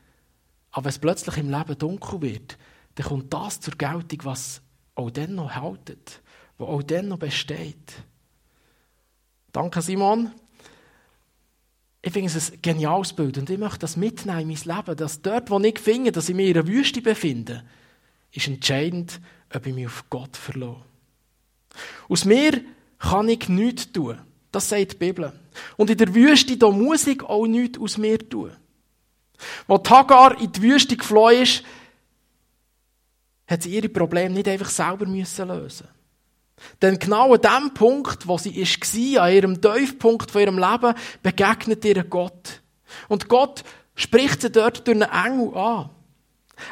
Aber 0.70 0.84
wenn 0.84 0.90
es 0.90 1.00
plötzlich 1.00 1.36
im 1.38 1.50
Leben 1.50 1.76
dunkel 1.76 2.22
wird, 2.22 2.58
dann 2.94 3.06
kommt 3.06 3.34
das 3.34 3.58
zur 3.58 3.74
Geltung, 3.74 4.20
was 4.22 4.62
auch 4.94 5.10
dann 5.10 5.34
noch 5.34 5.52
haltet, 5.52 6.22
was 6.56 6.68
auch 6.68 6.82
dann 6.84 7.08
noch 7.08 7.18
besteht. 7.18 7.92
Danke, 9.50 9.82
Simon. 9.82 10.30
Ich 12.02 12.12
finde 12.12 12.30
es 12.36 12.52
ein 12.52 12.62
geniales 12.62 13.12
Bild 13.14 13.36
und 13.36 13.50
ich 13.50 13.58
möchte 13.58 13.80
das 13.80 13.96
mitnehmen 13.96 14.48
in 14.48 14.48
mein 14.48 14.76
Leben, 14.76 14.96
dass 14.96 15.22
dort, 15.22 15.50
wo 15.50 15.58
ich 15.58 15.80
finde, 15.80 16.12
dass 16.12 16.28
ich 16.28 16.36
mich 16.36 16.50
in 16.50 16.58
einer 16.58 16.68
Wüste 16.68 17.02
befinde, 17.02 17.64
ist 18.34 18.48
entscheidend, 18.48 19.20
ob 19.54 19.66
ich 19.66 19.74
mich 19.74 19.86
auf 19.86 20.04
Gott 20.10 20.36
verlasse. 20.36 20.82
Aus 22.08 22.24
mir 22.24 22.60
kann 22.98 23.28
ich 23.28 23.48
nichts 23.48 23.92
tun. 23.92 24.18
Das 24.50 24.68
sagt 24.68 24.92
die 24.92 24.96
Bibel. 24.96 25.32
Und 25.76 25.90
in 25.90 25.98
der 25.98 26.14
Wüste, 26.14 26.56
da 26.56 26.70
muss 26.70 27.06
ich 27.06 27.22
auch 27.22 27.46
nichts 27.46 27.78
aus 27.78 27.98
mir 27.98 28.18
tun. 28.18 28.52
Als 29.68 29.90
Hagar 29.90 30.40
in 30.40 30.52
die 30.52 30.62
Wüste 30.62 30.96
geflohen 30.96 31.42
ist, 31.42 31.64
hat 33.46 33.62
sie 33.62 33.74
ihre 33.74 33.88
Probleme 33.88 34.34
nicht 34.34 34.48
einfach 34.48 34.70
selber 34.70 35.06
müssen 35.06 35.48
lösen 35.48 35.88
Denn 36.80 36.98
genau 36.98 37.34
an 37.34 37.40
dem 37.40 37.74
Punkt, 37.74 38.26
wo 38.26 38.38
sie 38.38 38.56
war, 38.56 39.24
an 39.24 39.34
ihrem 39.34 39.60
Tiefpunkt 39.60 40.30
von 40.30 40.40
ihrem 40.40 40.58
Leben, 40.58 40.94
begegnet 41.22 41.84
ihr 41.84 42.04
Gott. 42.04 42.62
Und 43.08 43.28
Gott 43.28 43.64
spricht 43.94 44.40
sie 44.40 44.50
dort 44.50 44.86
durch 44.86 45.02
einen 45.02 45.10
Engel 45.10 45.56
an. 45.56 45.90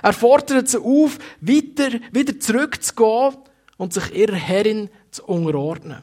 Er 0.02 0.12
fordert 0.12 0.68
sie 0.68 0.78
auf, 0.78 1.18
weiter, 1.40 1.98
wieder 2.12 2.38
zurückzugehen 2.38 3.36
und 3.76 3.92
sich 3.92 4.14
ihrer 4.14 4.36
Herrin 4.36 4.88
zu 5.10 5.24
unterordnen. 5.24 6.02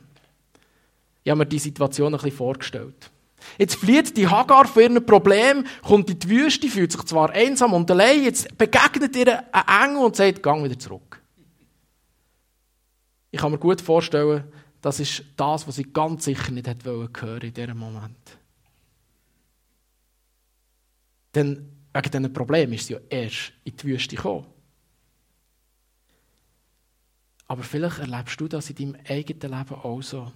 Ich 1.23 1.31
habe 1.31 1.39
mir 1.39 1.45
die 1.45 1.59
Situation 1.59 2.13
ein 2.13 2.19
bisschen 2.19 2.37
vorgestellt. 2.37 3.11
Jetzt 3.57 3.75
flieht 3.75 4.15
die 4.17 4.27
Hagar 4.27 4.67
von 4.67 4.81
ihrem 4.81 5.05
Problem, 5.05 5.65
kommt 5.81 6.09
in 6.09 6.19
die 6.19 6.29
Wüste, 6.29 6.67
fühlt 6.67 6.91
sich 6.91 7.03
zwar 7.03 7.31
einsam 7.31 7.73
und 7.73 7.89
allein, 7.89 8.23
jetzt 8.23 8.57
begegnet 8.57 9.15
ihr 9.15 9.43
ein 9.53 9.89
Engel 9.89 10.05
und 10.05 10.15
sagt, 10.15 10.43
gang 10.43 10.63
wieder 10.63 10.77
zurück. 10.77 11.21
Ich 13.31 13.39
kann 13.39 13.51
mir 13.51 13.57
gut 13.57 13.81
vorstellen, 13.81 14.43
das 14.81 14.99
ist 14.99 15.23
das, 15.35 15.67
was 15.67 15.75
sie 15.75 15.83
ganz 15.83 16.25
sicher 16.25 16.51
nicht 16.51 16.67
hätte 16.67 16.89
hören 16.89 17.41
in 17.41 17.53
diesem 17.53 17.77
Moment. 17.77 18.37
Denn 21.35 21.78
Wegen 21.93 22.11
diesen 22.11 22.33
Problemen 22.33 22.73
ist 22.73 22.87
sie 22.87 22.93
ja 22.93 22.99
erst 23.09 23.53
in 23.63 23.75
die 23.75 23.83
Wüste 23.85 24.15
gekommen. 24.15 24.45
Aber 27.47 27.63
vielleicht 27.63 27.99
erlebst 27.99 28.39
du 28.39 28.47
das 28.47 28.69
in 28.69 28.75
deinem 28.75 29.01
eigenen 29.07 29.57
Leben 29.57 29.75
auch 29.75 30.01
so. 30.01 30.31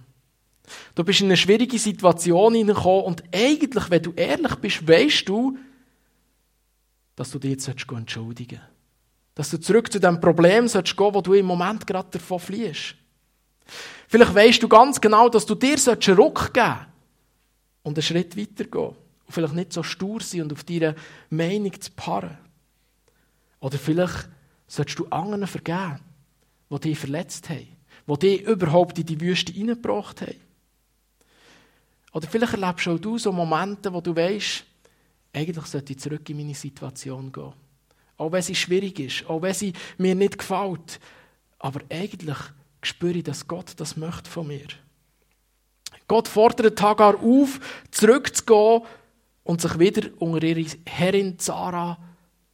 Du 0.94 1.04
bist 1.04 1.20
in 1.20 1.26
eine 1.26 1.36
schwierige 1.36 1.78
Situation 1.78 2.54
hineingekommen 2.54 3.04
und 3.04 3.22
eigentlich, 3.32 3.90
wenn 3.90 4.02
du 4.02 4.12
ehrlich 4.14 4.54
bist, 4.56 4.88
weißt 4.88 5.28
du, 5.28 5.56
dass 7.14 7.30
du 7.30 7.38
dich 7.38 7.52
jetzt 7.52 7.68
entschuldigen 7.68 8.58
sollst. 8.58 8.70
Dass 9.36 9.50
du 9.50 9.60
zurück 9.60 9.92
zu 9.92 10.00
dem 10.00 10.20
Problem 10.20 10.66
sollst 10.66 10.96
gehen, 10.96 11.14
wo 11.14 11.20
du 11.20 11.34
im 11.34 11.46
Moment 11.46 11.86
gerade 11.86 12.08
davon 12.10 12.40
fliehst. 12.40 12.96
Vielleicht 14.08 14.34
weißt 14.34 14.62
du 14.62 14.68
ganz 14.68 15.00
genau, 15.00 15.28
dass 15.28 15.46
du 15.46 15.54
dir 15.54 15.76
einen 15.76 16.16
Ruck 16.16 16.52
geben 16.52 16.66
sollst 16.66 16.88
und 17.82 17.96
einen 17.96 18.02
Schritt 18.02 18.36
weitergehen 18.36 18.96
und 19.26 19.32
vielleicht 19.32 19.54
nicht 19.54 19.72
so 19.72 19.82
stur 19.82 20.20
sein 20.20 20.42
und 20.42 20.52
auf 20.52 20.64
deine 20.64 20.94
Meinung 21.30 21.80
zu 21.80 21.90
paaren. 21.92 22.38
Oder 23.60 23.78
vielleicht 23.78 24.28
solltest 24.66 24.98
du 24.98 25.06
anderen 25.06 25.46
vergeben, 25.46 26.00
die 26.70 26.80
dich 26.80 26.98
verletzt 26.98 27.48
haben, 27.48 27.68
die 28.08 28.18
dich 28.18 28.42
überhaupt 28.42 28.98
in 28.98 29.06
die 29.06 29.20
Wüste 29.20 29.52
hineingebracht 29.52 30.20
haben. 30.20 30.40
Oder 32.12 32.28
vielleicht 32.28 32.52
erlebst 32.54 32.86
auch 32.88 32.98
du 32.98 33.18
so 33.18 33.32
Momente, 33.32 33.92
wo 33.92 34.00
du 34.00 34.14
weißt, 34.14 34.64
eigentlich 35.32 35.66
sollte 35.66 35.92
ich 35.92 35.98
zurück 35.98 36.28
in 36.28 36.36
meine 36.36 36.54
Situation 36.54 37.32
gehen. 37.32 37.52
Auch 38.16 38.30
wenn 38.30 38.42
sie 38.42 38.54
schwierig 38.54 39.00
ist, 39.00 39.28
auch 39.28 39.42
wenn 39.42 39.54
sie 39.54 39.72
mir 39.98 40.14
nicht 40.14 40.38
gefällt, 40.38 41.00
aber 41.58 41.80
eigentlich 41.90 42.36
spüre 42.82 43.18
ich, 43.18 43.24
dass 43.24 43.48
Gott 43.48 43.72
das 43.78 43.96
möchte 43.96 44.30
von 44.30 44.46
mir. 44.46 44.68
Gott 46.06 46.28
fordert 46.28 46.80
Hagar 46.80 47.16
auf, 47.16 47.58
zurückzugehen 47.90 48.82
und 49.44 49.60
sich 49.60 49.78
wieder 49.78 50.08
unter 50.18 50.42
ihre 50.42 50.64
Herrin 50.86 51.38
Zara 51.38 51.98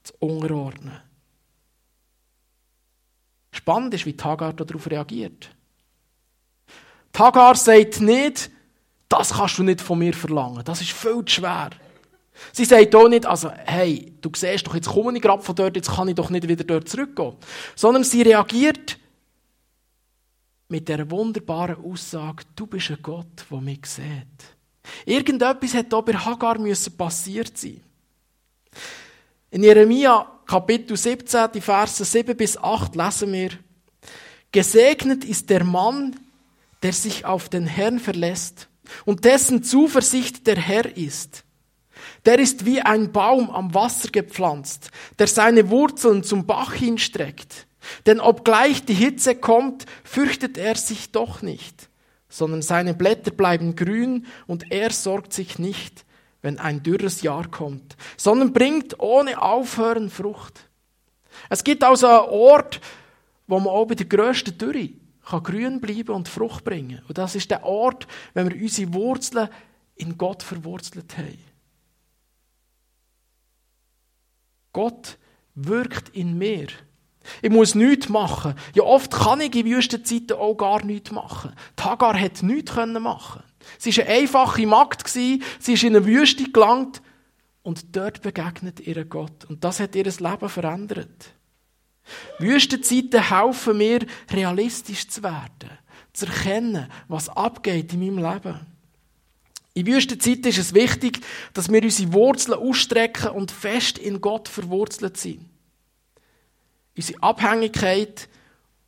zu 0.03 0.13
unterordnen. 0.19 1.01
Spannend 3.53 3.95
ist, 3.95 4.07
wie 4.07 4.17
Hagar 4.21 4.53
darauf 4.53 4.91
reagiert. 4.91 5.51
Hagar 7.17 7.55
sagt 7.57 8.01
nicht, 8.01 8.51
das 9.09 9.35
kannst 9.35 9.59
du 9.59 9.63
nicht 9.63 9.81
von 9.81 9.99
mir 9.99 10.15
verlangen, 10.15 10.65
das 10.65 10.81
ist 10.81 10.93
viel 10.93 11.25
zu 11.25 11.35
schwer. 11.35 11.71
Sie 12.53 12.65
sagt 12.65 12.95
auch 12.95 13.09
nicht, 13.09 13.27
also, 13.27 13.51
hey, 13.51 14.15
du 14.21 14.31
siehst 14.35 14.67
doch, 14.67 14.75
jetzt 14.75 14.89
komme 14.89 15.15
ich 15.15 15.23
gerade 15.23 15.43
von 15.43 15.55
dort, 15.55 15.77
jetzt 15.77 15.91
kann 15.91 16.09
ich 16.09 16.15
doch 16.15 16.31
nicht 16.31 16.49
wieder 16.49 16.65
dort 16.65 16.89
zurückgehen. 16.89 17.35
Sondern 17.77 18.03
sie 18.03 18.23
reagiert 18.23 18.99
mit 20.69 20.89
der 20.89 21.11
wunderbaren 21.11 21.85
Aussage, 21.85 22.45
du 22.57 22.67
bist 22.67 22.91
ein 22.91 22.99
Gott, 23.03 23.45
der 23.51 23.61
mich 23.61 23.85
sieht. 23.85 24.57
Irgendetwas 25.05 25.75
hat 25.75 25.93
auch 25.95 26.03
bei 26.03 26.15
Hagar 26.15 26.59
müssen 26.59 26.97
passiert 26.97 27.57
sein. 27.57 27.81
In 29.51 29.63
Jeremia 29.63 30.27
Kapitel 30.47 30.97
17, 30.97 31.53
die 31.55 31.61
Verse 31.61 32.05
7 32.05 32.37
bis 32.37 32.57
8 32.57 32.95
lesen 32.95 33.33
wir, 33.33 33.51
Gesegnet 34.53 35.25
ist 35.25 35.49
der 35.51 35.63
Mann, 35.65 36.19
der 36.83 36.93
sich 36.93 37.25
auf 37.25 37.49
den 37.49 37.67
Herrn 37.67 38.01
verlässt 38.01 38.69
und 39.05 39.25
dessen 39.25 39.63
Zuversicht 39.63 40.47
der 40.47 40.57
Herr 40.57 40.97
ist. 40.97 41.45
Der 42.25 42.39
ist 42.39 42.65
wie 42.67 42.81
ein 42.81 43.13
Baum 43.13 43.51
am 43.51 43.75
Wasser 43.75 44.11
gepflanzt, 44.11 44.91
der 45.19 45.27
seine 45.27 45.71
Wurzeln 45.71 46.25
zum 46.25 46.47
Bach 46.47 46.75
hinstreckt. 46.75 47.67
Denn 48.07 48.21
obgleich 48.21 48.85
die 48.85 48.95
Hitze 48.95 49.35
kommt, 49.35 49.87
fürchtet 50.05 50.59
er 50.59 50.77
sich 50.77 51.13
doch 51.13 51.43
nicht, 51.43 51.89
sondern 52.31 52.63
seine 52.63 52.95
Blätter 52.95 53.31
bleiben 53.31 53.77
grün 53.77 54.25
und 54.47 54.73
er 54.73 54.91
sorgt 54.91 55.35
sich 55.35 55.59
nicht, 55.59 56.07
wenn 56.41 56.59
ein 56.59 56.83
dürres 56.83 57.21
Jahr 57.21 57.49
kommt, 57.49 57.97
sondern 58.17 58.55
bringt 58.55 58.99
ohne 58.99 59.43
Aufhören 59.43 60.09
Frucht. 60.09 60.71
Es 61.51 61.63
gibt 61.63 61.85
also 61.85 62.07
einen 62.07 62.31
Ort, 62.31 62.81
wo 63.47 63.59
man 63.59 63.69
auch 63.69 63.85
bei 63.85 63.95
der 63.95 64.07
grössten 64.07 64.57
Dürre 64.57 64.91
kann 65.27 65.43
grün 65.43 65.81
bleiben 65.81 66.15
und 66.15 66.29
Frucht 66.29 66.65
bringen. 66.65 67.03
Und 67.07 67.19
das 67.19 67.35
ist 67.35 67.51
der 67.51 67.65
Ort, 67.65 68.07
wenn 68.33 68.51
wir 68.51 68.61
unsere 68.61 68.95
Wurzeln 68.95 69.49
in 69.97 70.17
Gott 70.17 70.43
verwurzelt 70.43 71.17
haben. 71.19 71.39
Gott 74.73 75.19
wirkt 75.55 76.11
in 76.11 76.39
mir. 76.39 76.69
Ich 77.43 77.51
muss 77.51 77.75
nichts 77.75 78.09
machen. 78.09 78.55
Ja, 78.75 78.83
oft 78.85 79.11
kann 79.13 79.41
ich 79.41 79.55
in 79.55 79.67
Wüstenzeiten 79.67 80.37
auch 80.37 80.55
gar 80.55 80.85
nichts 80.85 81.11
machen. 81.11 81.53
Tagar 81.77 82.19
hat 82.19 82.43
nichts 82.43 82.75
machen 82.75 83.43
Sie 83.79 83.97
war 83.97 84.05
eine 84.05 84.15
einfache 84.15 84.67
Magd, 84.67 85.09
sie 85.09 85.43
ist 85.67 85.83
in 85.83 85.97
eine 85.97 86.05
Wüste 86.07 86.51
gelangt 86.51 87.03
und 87.63 87.95
dort 87.95 88.23
begegnet 88.23 88.81
ihr 88.81 89.05
Gott. 89.05 89.45
Und 89.49 89.65
das 89.65 89.81
hat 89.81 89.95
ihr 89.95 90.05
Leben 90.05 90.49
verändert. 90.49 91.35
Wüstenzeiten 92.39 93.29
helfen 93.29 93.79
mir, 93.79 94.01
realistisch 94.31 95.09
zu 95.09 95.23
werden, 95.23 95.71
zu 96.13 96.27
erkennen, 96.27 96.89
was 97.09 97.29
abgeht 97.29 97.93
in 97.93 98.01
meinem 98.01 98.33
Leben. 98.33 98.61
In 99.75 99.87
Wüstenzeiten 99.87 100.47
ist 100.47 100.59
es 100.59 100.75
wichtig, 100.75 101.21
dass 101.55 101.71
wir 101.71 101.83
unsere 101.83 102.13
Wurzeln 102.13 102.59
ausstrecken 102.59 103.31
und 103.31 103.53
fest 103.53 103.99
in 103.99 104.21
Gott 104.21 104.49
verwurzelt 104.49 105.17
sind. 105.17 105.49
Unsere 107.01 107.23
Abhängigkeit 107.23 108.29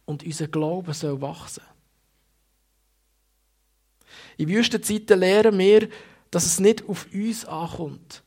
und 0.04 0.22
unser 0.22 0.46
Glauben 0.46 0.92
soll 0.92 1.22
wachsen. 1.22 1.62
In 4.36 4.50
Wüstenzeiten 4.50 5.18
lernen 5.18 5.58
wir, 5.58 5.88
dass 6.30 6.44
es 6.44 6.60
nicht 6.60 6.86
auf 6.86 7.06
uns 7.14 7.46
ankommt, 7.46 8.22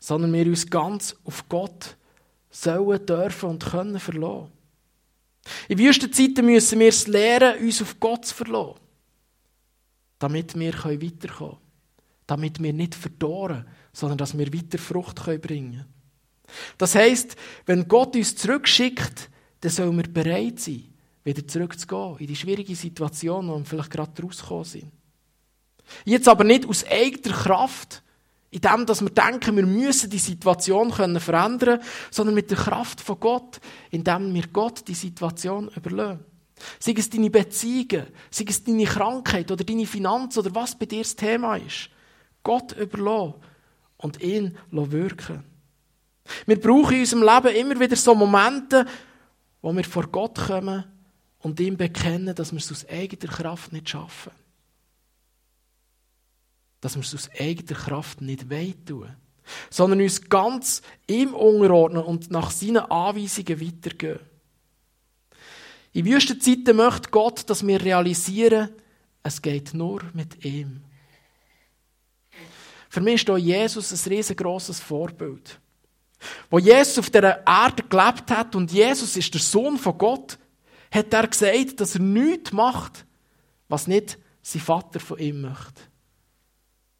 sondern 0.00 0.32
wir 0.32 0.44
uns 0.46 0.68
ganz 0.68 1.14
auf 1.22 1.48
Gott 1.48 1.96
sollen, 2.50 3.06
dürfen 3.06 3.50
und 3.50 3.64
können 3.64 4.00
verlassen. 4.00 4.50
In 5.68 5.78
Wüstenzeiten 5.78 6.44
müssen 6.44 6.80
wir 6.80 6.88
es 6.88 7.06
lernen, 7.06 7.64
uns 7.64 7.80
auf 7.80 8.00
Gott 8.00 8.24
zu 8.24 8.34
verlassen, 8.34 8.80
damit 10.18 10.58
wir 10.58 10.72
weiterkommen 10.72 11.28
können. 11.28 11.58
Damit 12.26 12.60
wir 12.60 12.72
nicht 12.72 12.96
verdorren, 12.96 13.68
sondern 13.92 14.18
dass 14.18 14.36
wir 14.36 14.52
weiter 14.52 14.78
Frucht 14.78 15.24
bringen 15.24 15.40
können. 15.42 15.93
Das 16.78 16.94
heisst, 16.94 17.36
wenn 17.66 17.88
Gott 17.88 18.16
uns 18.16 18.36
zurückschickt, 18.36 19.30
dann 19.60 19.70
sollen 19.70 19.96
wir 19.96 20.12
bereit 20.12 20.60
sein, 20.60 20.84
wieder 21.24 21.46
zurückzugehen 21.46 22.18
in 22.18 22.26
die 22.26 22.36
schwierige 22.36 22.76
Situation, 22.76 23.48
wo 23.48 23.58
wir 23.58 23.64
vielleicht 23.64 23.90
gerade 23.90 24.22
rausgekommen 24.22 24.64
sind. 24.64 24.92
Jetzt 26.04 26.28
aber 26.28 26.44
nicht 26.44 26.66
aus 26.66 26.84
eigener 26.86 27.34
Kraft, 27.34 28.02
in 28.50 28.60
dem, 28.60 28.86
dass 28.86 29.02
wir 29.02 29.10
denken, 29.10 29.56
wir 29.56 29.66
müssen 29.66 30.10
die 30.10 30.18
Situation 30.18 30.92
können 30.92 31.18
verändern, 31.18 31.80
sondern 32.10 32.36
mit 32.36 32.50
der 32.50 32.58
Kraft 32.58 33.00
von 33.00 33.18
Gott, 33.18 33.60
indem 33.90 34.32
wir 34.32 34.46
Gott 34.46 34.86
die 34.86 34.94
Situation 34.94 35.68
überlassen. 35.74 36.24
Sei 36.78 36.94
es 36.96 37.10
deine 37.10 37.30
Beziehungen, 37.30 38.06
sei 38.30 38.44
es 38.48 38.62
deine 38.62 38.84
Krankheit 38.84 39.50
oder 39.50 39.64
deine 39.64 39.86
Finanzen 39.86 40.38
oder 40.38 40.54
was 40.54 40.78
bei 40.78 40.86
dir 40.86 41.02
das 41.02 41.16
Thema 41.16 41.56
ist. 41.56 41.90
Gott 42.44 42.72
überlassen 42.76 43.34
und 43.96 44.20
ihn 44.22 44.56
wirken. 44.70 45.42
Wir 46.46 46.60
brauchen 46.60 46.94
in 46.94 47.00
unserem 47.00 47.22
Leben 47.22 47.56
immer 47.56 47.80
wieder 47.80 47.96
so 47.96 48.14
Momente, 48.14 48.86
wo 49.60 49.74
wir 49.74 49.84
vor 49.84 50.06
Gott 50.06 50.36
kommen 50.46 50.84
und 51.40 51.60
ihm 51.60 51.76
bekennen, 51.76 52.34
dass 52.34 52.52
wir 52.52 52.58
es 52.58 52.72
aus 52.72 52.88
eigener 52.88 53.32
Kraft 53.32 53.72
nicht 53.72 53.90
schaffen. 53.90 54.32
Dass 56.80 56.96
wir 56.96 57.02
es 57.02 57.14
aus 57.14 57.30
eigener 57.38 57.78
Kraft 57.78 58.20
nicht 58.20 58.46
tun 58.86 59.14
sondern 59.70 60.00
uns 60.00 60.28
ganz 60.28 60.82
ihm 61.06 61.34
unterordnen 61.34 62.02
und 62.02 62.30
nach 62.30 62.50
seinen 62.50 62.78
Anweisungen 62.78 63.60
weitergehen. 63.60 64.20
In 65.92 66.06
Wüstenzeiten 66.06 66.76
möchte 66.76 67.10
Gott, 67.10 67.48
dass 67.48 67.66
wir 67.66 67.80
realisieren, 67.80 68.70
es 69.22 69.40
geht 69.40 69.74
nur 69.74 70.02
mit 70.12 70.44
ihm. 70.44 70.82
Für 72.88 73.00
mich 73.00 73.22
ist 73.22 73.26
hier 73.26 73.38
Jesus 73.38 73.92
ein 73.92 74.12
riesengroßes 74.12 74.80
Vorbild. 74.80 75.58
Wo 76.50 76.58
Jesus 76.58 76.98
auf 76.98 77.10
der 77.10 77.46
Erde 77.46 77.82
gelebt 77.82 78.30
hat 78.30 78.54
und 78.54 78.72
Jesus 78.72 79.16
ist 79.16 79.32
der 79.34 79.40
Sohn 79.40 79.78
von 79.78 79.98
Gott, 79.98 80.38
hat 80.90 81.12
er 81.12 81.26
gesagt, 81.26 81.80
dass 81.80 81.94
er 81.94 82.00
nichts 82.00 82.52
macht, 82.52 83.04
was 83.68 83.86
nicht 83.86 84.18
sein 84.42 84.62
Vater 84.62 85.00
von 85.00 85.18
ihm 85.18 85.42
möchte. 85.42 85.82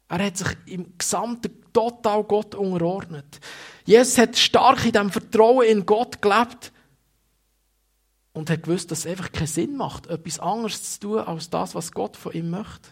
Er 0.07 0.25
hat 0.25 0.37
sich 0.37 0.49
im 0.65 0.97
Gesamten 0.97 1.63
total 1.73 2.23
Gott 2.23 2.55
unterordnet. 2.55 3.39
Jesus 3.85 4.17
hat 4.17 4.37
stark 4.37 4.85
in 4.85 4.91
dem 4.91 5.09
Vertrauen 5.09 5.67
in 5.67 5.85
Gott 5.85 6.21
gelebt 6.21 6.71
und 8.33 8.49
hat 8.49 8.63
gewusst, 8.63 8.91
dass 8.91 8.99
es 8.99 9.07
einfach 9.07 9.31
keinen 9.31 9.47
Sinn 9.47 9.77
macht, 9.77 10.07
etwas 10.07 10.39
anderes 10.39 10.93
zu 10.93 10.99
tun, 10.99 11.19
als 11.19 11.49
das, 11.49 11.73
was 11.73 11.91
Gott 11.91 12.17
von 12.17 12.33
ihm 12.33 12.49
möchte. 12.49 12.89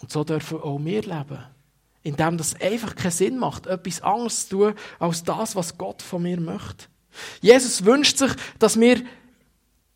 Und 0.00 0.12
so 0.12 0.22
dürfen 0.24 0.60
auch 0.60 0.78
wir 0.78 1.02
leben 1.02 1.53
indem 2.04 2.38
das 2.38 2.60
einfach 2.60 2.94
keinen 2.94 3.10
Sinn 3.10 3.38
macht, 3.38 3.66
etwas 3.66 4.02
anderes 4.02 4.48
zu 4.48 4.58
tun, 4.58 4.74
als 5.00 5.24
das, 5.24 5.56
was 5.56 5.76
Gott 5.76 6.02
von 6.02 6.22
mir 6.22 6.40
möchte. 6.40 6.86
Jesus 7.40 7.84
wünscht 7.84 8.18
sich, 8.18 8.32
dass 8.58 8.78
wir 8.78 9.02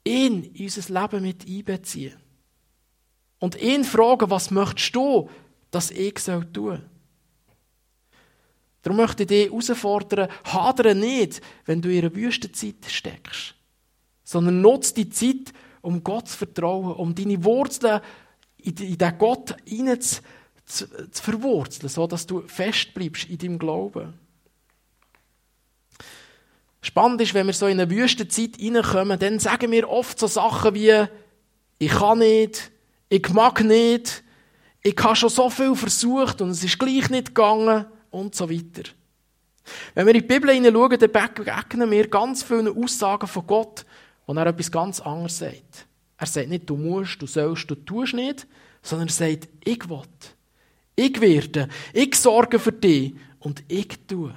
ihn 0.05 0.43
in 0.43 0.65
unser 0.65 1.01
Leben 1.01 1.23
mit 1.23 1.47
einbeziehen. 1.47 2.17
Und 3.39 3.61
ihn 3.61 3.85
fragen, 3.85 4.31
was 4.31 4.51
möchtest 4.51 4.97
du, 4.97 5.31
dass 5.71 5.91
ich 5.93 6.19
soll 6.19 6.45
tun 6.51 6.83
Darum 8.83 8.97
möchte 8.97 9.25
ich 9.25 9.29
dich 9.29 9.51
herausfordern, 9.51 10.31
hadere 10.45 10.95
nicht, 10.95 11.43
wenn 11.67 11.83
du 11.83 11.91
in 11.93 11.99
einer 11.99 12.15
Wüstenzeit 12.15 12.87
steckst, 12.89 13.55
sondern 14.25 14.61
nutze 14.61 14.95
die 14.95 15.11
Zeit, 15.11 15.53
um 15.83 16.03
Gott 16.03 16.29
zu 16.29 16.39
vertrauen, 16.39 16.95
um 16.95 17.15
deine 17.15 17.43
Wurzeln 17.45 18.01
in 18.57 18.75
den 18.75 19.19
Gott 19.19 19.57
hineinzuziehen 19.67 20.25
zu, 20.69 20.87
zu 21.11 21.23
verwurzeln, 21.23 21.89
so 21.89 22.07
dass 22.07 22.27
du 22.27 22.43
fest 22.43 22.95
bleibst 22.95 23.29
in 23.29 23.39
deinem 23.39 23.59
Glauben. 23.59 24.15
Spannend 26.81 27.21
ist, 27.21 27.35
wenn 27.35 27.47
wir 27.47 27.53
so 27.53 27.67
in 27.67 27.81
eine 27.81 27.91
Wüstenzeit 27.91 28.59
reinkommen, 28.61 29.19
dann 29.19 29.39
sagen 29.41 29.73
wir 29.73 29.89
oft 29.89 30.19
so 30.19 30.27
Sachen 30.27 30.75
wie, 30.75 31.07
ich 31.79 31.91
kann 31.91 32.19
nicht, 32.19 32.71
ich 33.09 33.29
mag 33.31 33.65
nicht, 33.65 34.23
ich 34.83 34.97
habe 35.03 35.17
schon 35.17 35.29
so 35.29 35.51
viel 35.51 35.75
versucht 35.75 36.41
und 36.41 36.51
es 36.51 36.63
ist 36.63 36.79
gleich 36.79 37.11
nicht 37.11 37.29
gegangen 37.29 37.87
und 38.11 38.35
so 38.35 38.49
weiter. 38.49 38.89
Wenn 39.95 40.07
wir 40.07 40.15
in 40.15 40.21
die 40.23 40.27
Bibel 40.27 40.51
hineinschauen, 40.51 40.99
dann 40.99 41.13
begegnen 41.13 41.91
wir 41.91 42.09
ganz 42.09 42.43
viele 42.43 42.71
Aussagen 42.71 43.27
von 43.27 43.47
Gott, 43.47 43.85
wo 44.27 44.35
er 44.35 44.47
etwas 44.47 44.71
ganz 44.71 45.01
anderes 45.01 45.39
sagt. 45.39 45.87
Er 46.17 46.27
sagt 46.27 46.49
nicht, 46.49 46.69
du 46.71 46.77
musst, 46.77 47.21
du 47.21 47.27
sollst, 47.27 47.71
du 47.71 47.75
tust 47.75 48.15
nicht, 48.15 48.47
sondern 48.83 49.09
er 49.09 49.13
sagt, 49.13 49.49
ich 49.65 49.89
will. 49.89 50.03
Ich 50.99 51.21
werde, 51.21 51.69
ich 51.93 52.15
sorge 52.15 52.59
für 52.59 52.73
dich 52.73 53.15
und 53.39 53.63
ich 53.69 54.07
tue. 54.07 54.35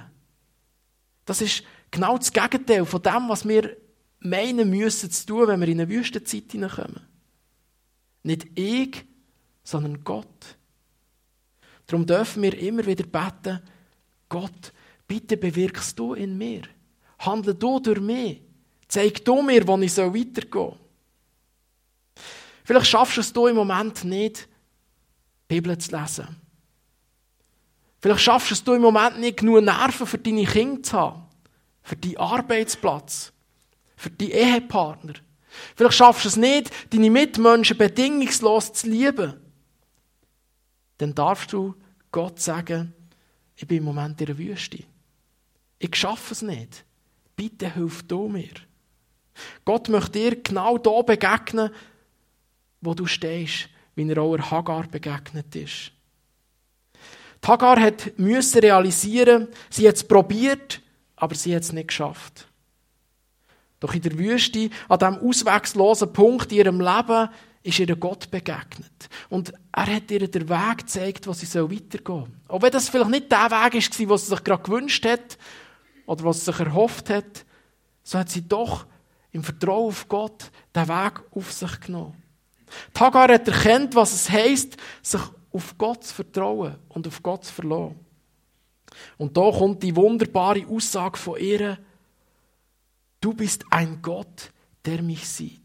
Das 1.24 1.40
ist 1.40 1.64
Genau 1.92 2.16
das 2.16 2.32
Gegenteil 2.32 2.86
von 2.86 3.02
dem, 3.02 3.28
was 3.28 3.46
wir 3.46 3.76
meinen 4.20 4.70
müssen 4.70 5.10
zu 5.10 5.26
tun, 5.26 5.46
wenn 5.46 5.60
wir 5.60 5.68
in 5.68 5.80
eine 5.80 5.90
Wüstenzeit 5.90 6.50
hineinkommen. 6.50 7.00
Nicht 8.22 8.58
ich, 8.58 9.04
sondern 9.62 10.02
Gott. 10.02 10.56
Darum 11.86 12.06
dürfen 12.06 12.42
wir 12.42 12.58
immer 12.58 12.86
wieder 12.86 13.04
beten, 13.04 13.60
Gott, 14.28 14.72
bitte 15.06 15.36
bewirkst 15.36 15.98
du 15.98 16.14
in 16.14 16.38
mir. 16.38 16.62
Handle 17.18 17.54
du 17.54 17.78
durch 17.78 18.00
mich. 18.00 18.40
Zeig 18.88 19.22
du 19.22 19.42
mir, 19.42 19.66
wo 19.66 19.76
ich 19.78 19.94
weitergehen 19.94 20.50
soll. 20.50 20.78
Vielleicht 22.64 22.86
schaffst 22.86 23.18
du 23.18 23.20
es 23.20 23.32
du 23.32 23.48
im 23.48 23.56
Moment 23.56 24.02
nicht, 24.04 24.48
die 25.50 25.54
Bibel 25.54 25.76
zu 25.76 25.94
lesen. 25.94 26.41
Vielleicht 28.02 28.22
schaffst 28.22 28.50
du 28.50 28.72
es 28.72 28.76
im 28.76 28.82
Moment 28.82 29.20
nicht, 29.20 29.38
genug 29.38 29.62
Nerven 29.62 30.08
für 30.08 30.18
deine 30.18 30.44
Kinder 30.44 30.82
zu 30.82 30.98
haben, 30.98 31.22
für 31.84 31.94
deinen 31.94 32.16
Arbeitsplatz, 32.16 33.32
für 33.96 34.10
deinen 34.10 34.32
Ehepartner. 34.32 35.12
Vielleicht 35.76 35.94
schaffst 35.94 36.24
du 36.24 36.28
es 36.28 36.36
nicht, 36.36 36.72
deine 36.92 37.10
Mitmenschen 37.10 37.78
bedingungslos 37.78 38.72
zu 38.72 38.88
lieben. 38.88 39.34
Dann 40.98 41.14
darfst 41.14 41.52
du 41.52 41.76
Gott 42.10 42.40
sagen, 42.40 42.92
ich 43.54 43.68
bin 43.68 43.78
im 43.78 43.84
Moment 43.84 44.20
in 44.20 44.26
der 44.26 44.38
Wüste. 44.38 44.82
Ich 45.78 45.94
schaffe 45.94 46.34
es 46.34 46.42
nicht. 46.42 46.84
Bitte 47.36 47.72
hilf 47.72 48.02
du 48.02 48.26
mir. 48.26 48.50
Gott 49.64 49.88
möchte 49.88 50.18
dir 50.18 50.42
genau 50.42 50.76
da 50.76 51.02
begegnen, 51.02 51.70
wo 52.80 52.94
du 52.94 53.06
stehst, 53.06 53.68
wie 53.94 54.10
er 54.10 54.18
auch 54.18 54.36
Hagar 54.50 54.88
begegnet 54.88 55.54
ist. 55.54 55.92
Die 57.42 57.48
Hagar 57.48 57.80
hat 57.80 58.18
müssen 58.18 58.60
realisieren, 58.60 59.48
sie 59.68 59.88
hat 59.88 59.96
es 59.96 60.04
probiert, 60.04 60.80
aber 61.16 61.34
sie 61.34 61.54
hat 61.54 61.62
es 61.62 61.72
nicht 61.72 61.88
geschafft. 61.88 62.46
Doch 63.80 63.94
in 63.94 64.02
der 64.02 64.16
Wüste, 64.16 64.70
an 64.88 64.98
diesem 64.98 65.28
ausweglosen 65.28 66.12
Punkt 66.12 66.52
in 66.52 66.58
ihrem 66.58 66.80
Leben, 66.80 67.28
ist 67.64 67.78
ihr 67.78 67.96
Gott 67.96 68.30
begegnet. 68.30 69.08
Und 69.28 69.52
er 69.72 69.86
hat 69.96 70.10
ihr 70.10 70.28
den 70.28 70.48
Weg 70.48 70.78
gezeigt, 70.78 71.26
wo 71.26 71.32
sie 71.32 71.46
weitergehen 71.52 72.02
soll. 72.04 72.28
Auch 72.48 72.62
wenn 72.62 72.70
das 72.70 72.88
vielleicht 72.88 73.10
nicht 73.10 73.30
der 73.30 73.50
Weg 73.50 73.50
war, 73.50 73.70
den 73.70 74.18
sie 74.18 74.26
sich 74.26 74.44
gerade 74.44 74.62
gewünscht 74.62 75.04
hat 75.04 75.38
oder 76.06 76.24
was 76.24 76.40
sie 76.40 76.52
sich 76.52 76.60
erhofft 76.60 77.10
hat, 77.10 77.44
so 78.02 78.18
hat 78.18 78.30
sie 78.30 78.46
doch 78.46 78.86
im 79.32 79.42
Vertrauen 79.42 79.88
auf 79.88 80.08
Gott 80.08 80.50
den 80.74 80.88
Weg 80.88 81.20
auf 81.34 81.52
sich 81.52 81.80
genommen. 81.80 82.20
Die 82.96 83.00
Hagar 83.00 83.32
hat 83.32 83.48
erkannt, 83.48 83.94
was 83.94 84.12
es 84.12 84.30
heisst, 84.30 84.76
sich 85.02 85.20
auf 85.52 85.76
Gott 85.78 86.04
zu 86.04 86.14
vertrauen 86.14 86.76
und 86.88 87.06
auf 87.06 87.22
Gott 87.22 87.44
zu 87.44 87.52
verlassen. 87.52 87.98
Und 89.16 89.36
da 89.36 89.50
kommt 89.50 89.82
die 89.82 89.94
wunderbare 89.96 90.66
Aussage 90.66 91.16
von 91.16 91.38
ihr, 91.40 91.78
du 93.20 93.32
bist 93.34 93.64
ein 93.70 94.00
Gott, 94.02 94.52
der 94.84 95.02
mich 95.02 95.28
sieht. 95.28 95.60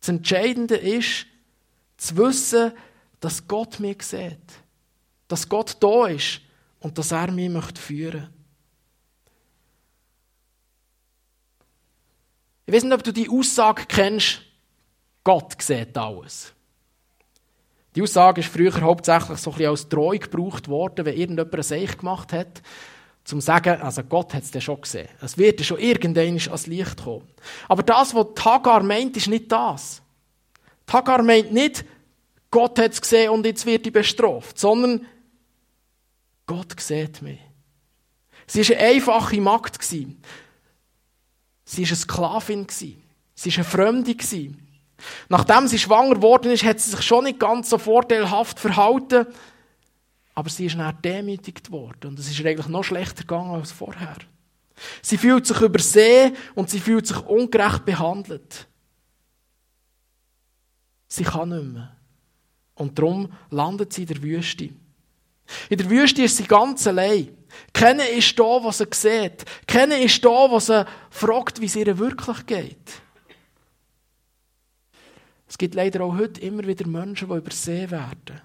Das 0.00 0.08
Entscheidende 0.08 0.76
ist, 0.76 1.26
zu 1.96 2.16
wissen, 2.16 2.72
dass 3.20 3.46
Gott 3.46 3.80
mich 3.80 4.02
sieht. 4.02 4.38
Dass 5.28 5.48
Gott 5.48 5.76
da 5.80 6.06
ist 6.06 6.40
und 6.80 6.96
dass 6.96 7.12
er 7.12 7.30
mich 7.30 7.50
möchte 7.50 7.80
führen 7.80 8.20
möchte. 8.20 8.40
Ich 12.70 12.74
weiß 12.74 12.84
nicht, 12.84 12.94
ob 12.94 13.02
du 13.02 13.12
die 13.12 13.28
Aussage 13.28 13.84
kennst, 13.86 14.42
Gott 15.24 15.60
sieht 15.60 15.98
alles. 15.98 16.54
Die 17.94 18.02
Aussage 18.02 18.40
ist 18.40 18.52
früher 18.52 18.80
hauptsächlich 18.80 19.38
so 19.38 19.50
ein 19.50 19.56
bisschen 19.56 19.70
als 19.70 19.88
Drohung 19.88 20.20
gebraucht 20.20 20.68
worden, 20.68 21.04
wenn 21.04 21.16
irgendjemand 21.16 21.54
ein 21.54 21.62
Seich 21.62 21.98
gemacht 21.98 22.32
hat, 22.32 22.62
zum 23.24 23.40
zu 23.40 23.46
sagen, 23.46 23.80
also 23.82 24.02
Gott 24.02 24.32
hat 24.32 24.42
es 24.42 24.50
dann 24.50 24.62
schon 24.62 24.80
gesehen. 24.80 25.08
Es 25.20 25.36
wird 25.36 25.64
schon 25.64 25.78
irgendwann 25.78 26.38
ans 26.38 26.66
Licht 26.66 27.02
kommen. 27.02 27.28
Aber 27.68 27.82
das, 27.82 28.14
was 28.14 28.26
Tagar 28.34 28.82
meint, 28.82 29.16
ist 29.16 29.28
nicht 29.28 29.50
das. 29.50 30.02
Tagar 30.86 31.22
meint 31.22 31.52
nicht, 31.52 31.84
Gott 32.50 32.78
hat 32.78 32.92
es 32.92 33.00
gesehen 33.00 33.30
und 33.30 33.46
jetzt 33.46 33.66
wird 33.66 33.86
er 33.86 33.92
bestraft, 33.92 34.58
sondern 34.58 35.06
Gott 36.46 36.80
sieht 36.80 37.22
mich. 37.22 37.38
Sie 38.46 38.68
war 38.68 38.76
eine 38.76 38.86
einfache 38.86 39.40
Magd. 39.40 39.82
Sie 39.82 40.16
war 41.64 41.76
eine 41.76 41.86
Sklavin. 41.86 42.66
Sie 42.68 42.96
war 43.36 43.54
eine 43.54 43.64
Fremde. 43.64 44.16
Nachdem 45.28 45.66
sie 45.66 45.78
schwanger 45.78 46.14
geworden 46.14 46.50
ist, 46.50 46.64
hat 46.64 46.80
sie 46.80 46.90
sich 46.90 47.02
schon 47.02 47.24
nicht 47.24 47.40
ganz 47.40 47.70
so 47.70 47.78
vorteilhaft 47.78 48.58
verhalten, 48.58 49.26
aber 50.34 50.48
sie 50.48 50.66
ist 50.66 50.78
dann 50.78 50.96
demütigt 51.02 51.70
worden 51.70 52.08
und 52.08 52.18
es 52.18 52.30
ist 52.30 52.44
eigentlich 52.44 52.68
noch 52.68 52.84
schlechter 52.84 53.22
gegangen 53.22 53.50
als 53.50 53.72
vorher. 53.72 54.16
Sie 55.02 55.18
fühlt 55.18 55.46
sich 55.46 55.60
übersehen 55.60 56.36
und 56.54 56.70
sie 56.70 56.80
fühlt 56.80 57.06
sich 57.06 57.18
ungerecht 57.18 57.84
behandelt. 57.84 58.66
Sie 61.08 61.24
kann 61.24 61.50
nicht 61.50 61.64
mehr. 61.64 61.96
Und 62.74 62.98
darum 62.98 63.30
landet 63.50 63.92
sie 63.92 64.02
in 64.02 64.08
der 64.08 64.22
Wüste. 64.22 64.70
In 65.68 65.78
der 65.78 65.90
Wüste 65.90 66.22
ist 66.22 66.36
sie 66.36 66.44
ganz 66.44 66.86
allein. 66.86 67.36
Keiner 67.72 68.08
ist 68.08 68.38
da, 68.38 68.62
was 68.62 68.78
sie 68.78 68.86
sieht. 68.92 69.44
Keiner 69.66 69.98
ist 69.98 70.24
da, 70.24 70.50
was 70.50 70.66
sie 70.66 70.86
fragt, 71.10 71.60
wie 71.60 71.66
es 71.66 71.76
ihr 71.76 71.98
wirklich 71.98 72.46
geht. 72.46 73.02
Es 75.50 75.58
gibt 75.58 75.74
leider 75.74 76.04
auch 76.04 76.16
heute 76.16 76.40
immer 76.42 76.64
wieder 76.64 76.86
Menschen, 76.86 77.28
die 77.28 77.34
übersehen 77.34 77.90
werden. 77.90 78.40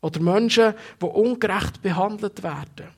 Oder 0.00 0.18
Menschen, 0.20 0.72
die 0.98 1.04
ungerecht 1.04 1.82
behandelt 1.82 2.42
werden. 2.42 2.88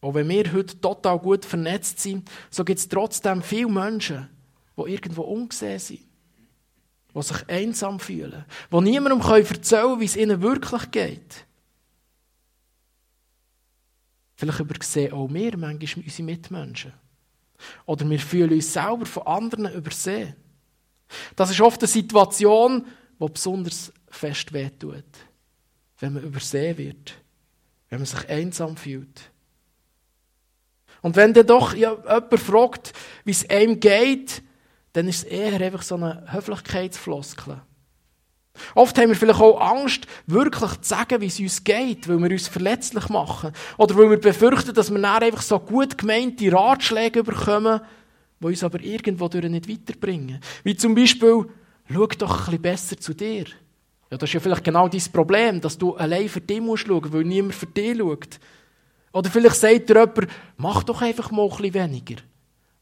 Auch 0.00 0.14
wenn 0.14 0.28
wir 0.28 0.52
heute 0.52 0.80
total 0.80 1.18
gut 1.18 1.44
vernetzt 1.44 1.98
sind, 1.98 2.30
so 2.48 2.64
gibt 2.64 2.78
es 2.78 2.88
trotzdem 2.88 3.42
viele 3.42 3.68
Menschen, 3.68 4.28
die 4.76 4.92
irgendwo 4.92 5.22
ungesehen 5.22 5.80
sind. 5.80 6.06
Die 7.12 7.22
sich 7.22 7.48
einsam 7.48 7.98
fühlen. 7.98 8.44
Die 8.72 8.80
niemandem 8.80 9.20
erzählen 9.20 9.82
können, 9.82 10.00
wie 10.00 10.04
es 10.04 10.16
ihnen 10.16 10.40
wirklich 10.40 10.92
geht. 10.92 11.44
Vielleicht 14.36 14.60
übersehen 14.60 15.12
auch 15.12 15.28
wir 15.28 15.58
manchmal 15.58 16.04
unsere 16.04 16.22
Mitmenschen. 16.22 16.92
Oder 17.86 18.08
wir 18.08 18.18
fühlen 18.18 18.52
uns 18.52 18.72
selber 18.72 19.06
von 19.06 19.26
anderen 19.26 19.72
übersehen. 19.72 20.34
Das 21.36 21.50
ist 21.50 21.60
oft 21.60 21.80
eine 21.80 21.88
Situation, 21.88 22.86
die 23.20 23.28
besonders 23.28 23.92
fest 24.08 24.52
wehtut. 24.52 25.04
Wenn 25.98 26.14
man 26.14 26.22
übersehen 26.22 26.78
wird. 26.78 27.14
Wenn 27.88 27.98
man 27.98 28.06
sich 28.06 28.28
einsam 28.28 28.76
fühlt. 28.76 29.30
Und 31.02 31.16
wenn 31.16 31.32
dann 31.32 31.46
doch 31.46 31.74
jemand 31.74 32.38
fragt, 32.38 32.92
wie 33.24 33.30
es 33.30 33.48
einem 33.48 33.80
geht, 33.80 34.42
dann 34.92 35.08
ist 35.08 35.18
es 35.18 35.24
eher 35.24 35.60
einfach 35.60 35.82
so 35.82 35.94
eine 35.94 36.32
Höflichkeitsfloskel. 36.32 37.62
Oft 38.74 38.98
haben 38.98 39.08
wir 39.08 39.16
vielleicht 39.16 39.40
auch 39.40 39.60
Angst, 39.60 40.06
wirklich 40.26 40.70
zu 40.80 40.88
sagen, 40.88 41.20
wie 41.20 41.26
es 41.26 41.40
uns 41.40 41.64
geht, 41.64 42.08
weil 42.08 42.18
wir 42.18 42.30
uns 42.30 42.48
verletzlich 42.48 43.08
machen. 43.08 43.52
Oder 43.78 43.96
weil 43.96 44.10
wir 44.10 44.20
befürchten, 44.20 44.74
dass 44.74 44.90
wir 44.90 45.00
dann 45.00 45.22
einfach 45.22 45.42
so 45.42 45.58
gut 45.58 45.98
gemeinte 45.98 46.52
Ratschläge 46.52 47.22
bekommen, 47.22 47.80
die 48.40 48.46
uns 48.46 48.64
aber 48.64 48.80
irgendwo 48.80 49.26
nicht 49.26 49.68
weiterbringen. 49.68 50.40
Wie 50.64 50.76
zum 50.76 50.94
Beispiel, 50.94 51.46
schau 51.92 52.06
doch 52.06 52.38
ein 52.38 52.44
bisschen 52.44 52.62
besser 52.62 52.96
zu 52.98 53.14
dir. 53.14 53.44
Ja, 54.10 54.18
das 54.18 54.28
ist 54.28 54.34
ja 54.34 54.40
vielleicht 54.40 54.64
genau 54.64 54.88
dein 54.88 55.02
Problem, 55.12 55.60
dass 55.60 55.78
du 55.78 55.94
allein 55.94 56.28
für 56.28 56.40
dich 56.40 56.60
musst 56.60 56.86
schauen, 56.86 57.12
weil 57.12 57.24
niemand 57.24 57.54
für 57.54 57.66
dich 57.66 57.96
schaut. 57.98 58.40
Oder 59.12 59.30
vielleicht 59.30 59.56
sagt 59.56 59.88
dir 59.88 60.00
jemand, 60.00 60.28
mach 60.56 60.82
doch 60.82 61.02
einfach 61.02 61.30
mal 61.30 61.44
ein 61.44 61.56
bisschen 61.56 61.74
weniger. 61.74 62.16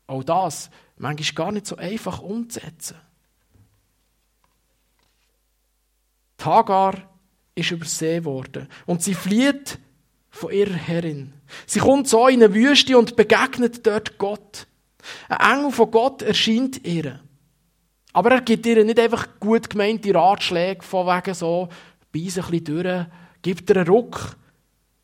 Auch 0.06 0.24
das, 0.24 0.70
manchmal 0.96 1.34
gar 1.34 1.52
nicht 1.52 1.66
so 1.66 1.76
einfach 1.76 2.20
umzusetzen. 2.20 2.96
Hagar 6.44 6.94
ist 7.54 7.70
übersehen 7.70 8.24
worden 8.24 8.68
und 8.86 9.02
sie 9.02 9.14
flieht 9.14 9.78
von 10.30 10.52
ihrer 10.52 10.74
Herrin. 10.74 11.32
Sie 11.66 11.80
kommt 11.80 12.08
so 12.08 12.28
in 12.28 12.42
eine 12.42 12.54
Wüste 12.54 12.96
und 12.96 13.16
begegnet 13.16 13.86
dort 13.86 14.18
Gott. 14.18 14.66
Ein 15.28 15.58
Engel 15.58 15.72
von 15.72 15.90
Gott 15.90 16.22
erscheint 16.22 16.84
ihr. 16.86 17.20
Aber 18.12 18.30
er 18.32 18.40
gibt 18.40 18.66
ihr 18.66 18.84
nicht 18.84 18.98
einfach 18.98 19.28
gut 19.40 19.70
gemeinte 19.70 20.14
Ratschläge 20.14 20.82
von 20.82 21.06
wegen 21.06 21.34
so, 21.34 21.68
beiß 22.12 22.38
ein 22.38 22.50
bisschen 22.50 22.64
durch, 22.64 23.06
gibt 23.42 23.70
ihr 23.70 23.76
einen 23.76 23.88
Ruck, 23.88 24.36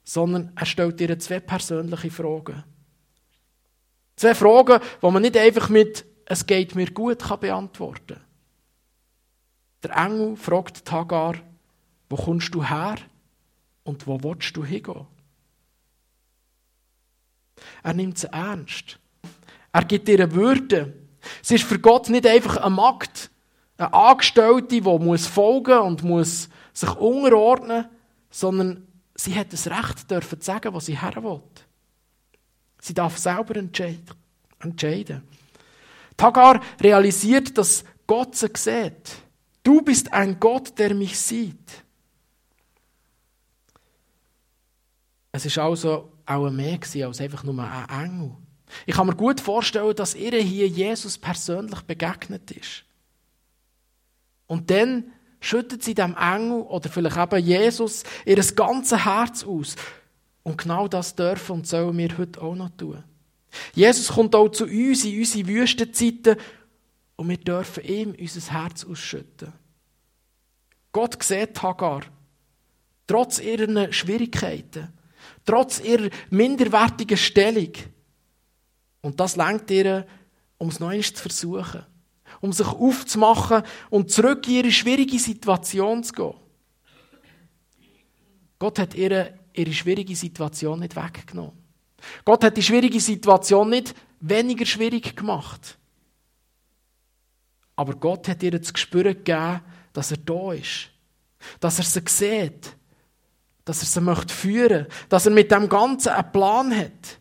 sondern 0.05 0.53
er 0.55 0.67
stellt 0.67 1.01
ihr 1.01 1.19
zwei 1.19 1.41
persönliche 1.41 2.11
Fragen. 2.11 2.65
Zwei 4.17 4.35
Fragen, 4.35 4.81
die 5.03 5.11
man 5.11 5.23
nicht 5.23 5.37
einfach 5.37 5.69
mit 5.69 6.05
«Es 6.27 6.47
geht 6.47 6.75
mir 6.75 6.91
gut» 6.91 7.21
kann 7.21 7.41
beantworten 7.41 8.15
kann. 8.15 8.24
Der 9.85 9.97
Engel 9.97 10.37
fragt 10.37 10.91
Hagar, 10.91 11.35
wo 12.09 12.17
kommst 12.17 12.55
du 12.55 12.65
her 12.65 12.97
und 13.83 14.07
wo 14.07 14.23
willst 14.23 14.57
du 14.57 14.65
hingehen? 14.65 15.07
Er 17.83 17.93
nimmt 17.93 18.19
sie 18.19 18.33
ernst. 18.33 18.99
Er 19.73 19.85
gibt 19.85 20.09
ihr 20.09 20.33
Würde. 20.33 20.95
Sie 21.43 21.57
ist 21.57 21.65
für 21.65 21.79
Gott 21.79 22.09
nicht 22.09 22.27
einfach 22.27 22.57
eine 22.57 22.75
Magd, 22.75 23.31
eine 23.77 23.93
Angestellte, 23.93 24.69
die 24.69 24.81
muss 24.81 25.27
folgen 25.27 25.79
und 25.79 26.03
muss 26.03 26.49
sich 26.73 26.97
unterordnen, 26.97 27.87
sondern 28.31 28.87
sie 29.15 29.35
hat 29.35 29.53
das 29.53 29.67
Recht 29.67 30.11
dürfen 30.11 30.41
zu 30.41 30.47
sagen, 30.47 30.73
was 30.73 30.87
sie 30.87 30.99
her 31.01 31.23
will. 31.23 31.43
Sie 32.81 32.95
darf 32.95 33.19
selber 33.19 33.57
entscheiden. 33.57 35.23
Tagar 36.17 36.61
realisiert, 36.81 37.57
dass 37.59 37.85
Gott 38.07 38.37
sie 38.37 38.49
sieht. 38.55 39.24
Du 39.65 39.83
bist 39.83 40.13
ein 40.13 40.39
Gott, 40.39 40.79
der 40.79 40.95
mich 40.95 41.19
sieht. 41.19 41.83
Es 45.33 45.45
ist 45.45 45.59
also 45.59 46.13
auch 46.27 46.51
mehr 46.51 46.79
als 46.81 47.21
einfach 47.21 47.43
nur 47.43 47.59
ein 47.59 48.05
Engel. 48.05 48.37
Ich 48.87 48.95
kann 48.95 49.07
mir 49.07 49.17
gut 49.17 49.41
vorstellen, 49.41 49.97
dass 49.97 50.15
ihr 50.15 50.39
hier 50.39 50.69
Jesus 50.69 51.19
persönlich 51.19 51.81
begegnet 51.83 52.51
ist. 52.53 52.85
Und 54.47 54.71
dann 54.71 55.05
schüttet 55.41 55.83
sie 55.83 55.95
dem 55.95 56.17
Engel 56.17 56.63
oder 56.63 56.89
vielleicht 56.89 57.17
eben 57.17 57.45
Jesus 57.45 58.05
ihr 58.25 58.37
ganzes 58.37 59.05
Herz 59.05 59.45
aus. 59.45 59.77
Und 60.43 60.59
genau 60.59 60.89
das 60.89 61.15
dürfen 61.15 61.53
und 61.53 61.67
sollen 61.67 61.97
wir 61.97 62.19
heute 62.19 62.41
auch 62.43 62.55
noch 62.55 62.71
tun. 62.77 63.03
Jesus 63.75 64.09
kommt 64.09 64.35
auch 64.35 64.49
zu 64.51 64.65
uns 64.65 65.05
in 65.05 65.19
unsere 65.19 65.49
Wüstenzeiten 65.49 66.37
und 67.17 67.29
wir 67.29 67.37
dürfen 67.37 67.85
ihm 67.85 68.15
unser 68.19 68.53
Herz 68.53 68.85
ausschütten. 68.85 69.53
Gott 70.93 71.23
sieht 71.23 71.63
Hagar, 71.63 72.03
trotz 73.07 73.41
ihrer 73.41 73.93
Schwierigkeiten, 73.93 74.93
trotz 75.45 75.81
ihrer 75.81 76.11
minderwertigen 76.31 77.17
Stellung. 77.17 77.73
Und 79.01 79.21
das 79.21 79.37
lenkt 79.37 79.71
ihr, 79.71 80.07
um 80.59 80.69
es 80.69 80.81
noch 80.81 80.93
zu 80.93 81.23
versuchen 81.23 81.85
um 82.41 82.53
sich 82.53 82.67
aufzumachen 82.67 83.63
und 83.91 84.11
zurück 84.11 84.47
in 84.49 84.55
ihre 84.55 84.71
schwierige 84.73 85.19
Situation 85.19 86.05
zu 86.05 86.13
gehen. 86.13 86.35
Gott 88.59 88.79
hat 88.79 88.95
ihre, 88.95 89.39
ihre 89.53 89.73
schwierige 89.73 90.15
Situation 90.15 90.81
nicht 90.81 90.97
weggenommen. 90.97 91.53
Gott 92.25 92.45
hat 92.45 92.57
die 92.57 92.63
schwierige 92.63 93.01
Situation 93.01 93.71
nicht 93.71 93.95
weniger 94.21 94.67
schwierig 94.67 95.17
gemacht. 95.17 95.79
Aber 97.77 97.95
Gott 97.95 98.29
hat 98.29 98.43
ihr 98.43 98.53
das 98.53 98.73
Gespür 98.73 99.05
gegeben, 99.05 99.61
dass 99.93 100.11
er 100.11 100.19
da 100.19 100.53
ist. 100.53 100.91
Dass 101.61 101.79
er 101.79 101.85
sie 101.85 102.03
sieht. 102.07 102.77
Dass 103.65 103.81
er 103.81 103.87
sie 103.87 104.01
möchte 104.01 104.33
führen 104.33 104.87
Dass 105.09 105.27
er 105.27 105.33
mit 105.33 105.51
dem 105.51 105.69
Ganzen 105.69 106.11
einen 106.11 106.33
Plan 106.33 106.77
hat. 106.77 107.21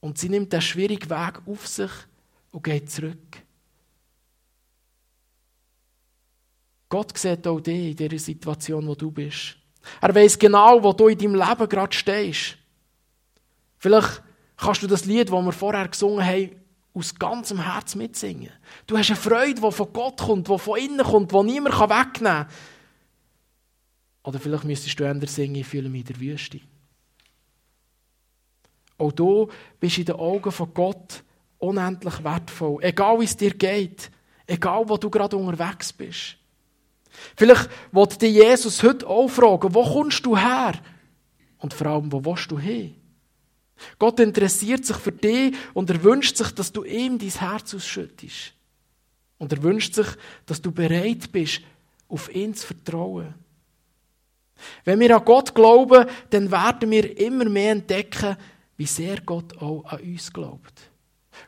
Und 0.00 0.18
sie 0.18 0.28
nimmt 0.28 0.52
den 0.52 0.60
schwierigen 0.60 1.08
Weg 1.10 1.42
auf 1.46 1.66
sich 1.66 1.90
und 2.52 2.62
geht 2.62 2.90
zurück. 2.90 3.42
Gott 6.88 7.16
sieht 7.18 7.46
auch 7.46 7.60
dich 7.60 7.90
in 7.90 7.96
dieser 7.96 8.18
Situation, 8.18 8.86
wo 8.86 8.94
du 8.94 9.10
bist. 9.10 9.56
Er 10.00 10.14
weiß 10.14 10.38
genau, 10.38 10.82
wo 10.82 10.92
du 10.92 11.08
in 11.08 11.18
deinem 11.18 11.34
Leben 11.34 11.68
gerade 11.68 11.96
stehst. 11.96 12.56
Vielleicht 13.78 14.22
kannst 14.56 14.82
du 14.82 14.86
das 14.86 15.04
Lied, 15.04 15.30
das 15.30 15.44
wir 15.44 15.52
vorher 15.52 15.88
gesungen 15.88 16.24
haben, 16.24 16.50
aus 16.94 17.14
ganzem 17.16 17.60
Herz 17.60 17.96
mitsingen. 17.96 18.52
Du 18.86 18.96
hast 18.96 19.10
eine 19.10 19.16
Freude, 19.16 19.60
die 19.60 19.72
von 19.72 19.92
Gott 19.92 20.20
kommt, 20.20 20.48
die 20.48 20.58
von 20.58 20.78
innen 20.78 21.04
kommt, 21.04 21.32
die 21.32 21.42
niemand 21.42 21.78
wegnehmen 21.78 22.46
kann. 22.46 22.46
Oder 24.22 24.38
vielleicht 24.38 24.64
müsstest 24.64 24.98
du 24.98 25.04
eher 25.04 25.26
singen, 25.26 25.56
ich 25.56 25.66
fühle 25.66 25.88
mich 25.88 26.02
in 26.02 26.06
der 26.06 26.20
Wüste. 26.20 26.60
Auch 28.96 29.12
du 29.12 29.48
bist 29.80 29.98
in 29.98 30.04
den 30.04 30.14
Augen 30.14 30.52
von 30.52 30.72
Gott 30.72 31.24
unendlich 31.58 32.22
wertvoll. 32.22 32.82
Egal 32.82 33.20
wie 33.20 33.24
es 33.24 33.36
dir 33.36 33.52
geht, 33.52 34.10
egal 34.46 34.88
wo 34.88 34.96
du 34.96 35.10
gerade 35.10 35.36
unterwegs 35.36 35.92
bist. 35.92 36.36
Vielleicht 37.36 37.68
wollte 37.92 38.18
dich 38.18 38.34
Jesus 38.34 38.82
heute 38.82 39.06
auch 39.06 39.28
fragen, 39.28 39.74
wo 39.74 39.84
kommst 39.84 40.24
du 40.24 40.36
her? 40.36 40.74
Und 41.58 41.74
vor 41.74 41.86
allem, 41.88 42.12
wo 42.12 42.24
willst 42.24 42.50
du 42.50 42.58
hin? 42.58 42.96
Gott 43.98 44.20
interessiert 44.20 44.84
sich 44.84 44.96
für 44.96 45.12
dich 45.12 45.54
und 45.72 45.90
er 45.90 46.02
wünscht 46.02 46.36
sich, 46.36 46.50
dass 46.52 46.72
du 46.72 46.84
ihm 46.84 47.18
dein 47.18 47.28
Herz 47.30 47.74
ausschüttest. 47.74 48.52
Und 49.38 49.52
er 49.52 49.62
wünscht 49.62 49.94
sich, 49.94 50.06
dass 50.46 50.62
du 50.62 50.70
bereit 50.70 51.30
bist, 51.32 51.60
auf 52.08 52.32
ihn 52.34 52.54
zu 52.54 52.68
vertrauen. 52.68 53.34
Wenn 54.84 55.00
wir 55.00 55.16
an 55.16 55.24
Gott 55.24 55.54
glauben, 55.54 56.06
dann 56.30 56.50
werden 56.50 56.90
wir 56.90 57.18
immer 57.18 57.44
mehr 57.46 57.72
entdecken, 57.72 58.36
wie 58.76 58.86
sehr 58.86 59.20
Gott 59.20 59.56
auch 59.58 59.84
an 59.84 60.00
uns 60.00 60.32
glaubt. 60.32 60.90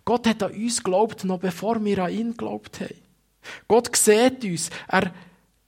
Gott 0.05 0.27
hat 0.27 0.43
an 0.43 0.53
uns 0.53 0.83
geglaubt, 0.83 1.25
noch 1.25 1.39
bevor 1.39 1.83
wir 1.85 2.05
an 2.05 2.13
ihn 2.13 2.31
geglaubt 2.31 2.81
haben. 2.81 2.95
Gott 3.69 3.95
sieht 3.95 4.45
uns, 4.45 4.71
er 4.89 5.13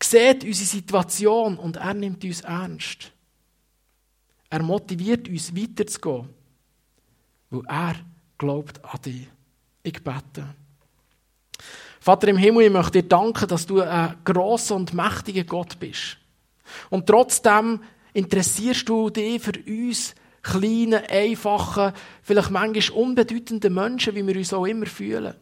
sieht 0.02 0.44
unsere 0.44 0.66
Situation 0.66 1.56
und 1.56 1.76
er 1.76 1.94
nimmt 1.94 2.24
uns 2.24 2.40
ernst. 2.40 3.12
Er 4.50 4.62
motiviert 4.62 5.28
uns 5.28 5.54
weiterzugehen, 5.54 6.28
weil 7.50 7.62
er 7.66 7.94
glaubt 8.36 8.84
an 8.84 9.02
dich. 9.02 9.28
Ich 9.82 10.02
bete. 10.02 10.44
Vater 12.00 12.28
im 12.28 12.36
Himmel, 12.36 12.66
ich 12.66 12.72
möchte 12.72 13.02
dir 13.02 13.08
danken, 13.08 13.48
dass 13.48 13.66
du 13.66 13.80
ein 13.80 14.14
grosser 14.24 14.76
und 14.76 14.94
mächtiger 14.94 15.44
Gott 15.44 15.78
bist. 15.78 16.16
Und 16.90 17.06
trotzdem 17.06 17.80
interessierst 18.12 18.88
du 18.88 19.10
dich 19.10 19.42
für 19.42 19.52
uns 19.66 20.14
kleinen, 20.42 21.02
einfachen, 21.08 21.92
vielleicht 22.22 22.50
manchmal 22.50 22.98
unbedeutenden 22.98 23.74
Menschen, 23.74 24.14
wie 24.14 24.26
wir 24.26 24.36
uns 24.36 24.52
auch 24.52 24.66
immer 24.66 24.86
fühlen. 24.86 25.34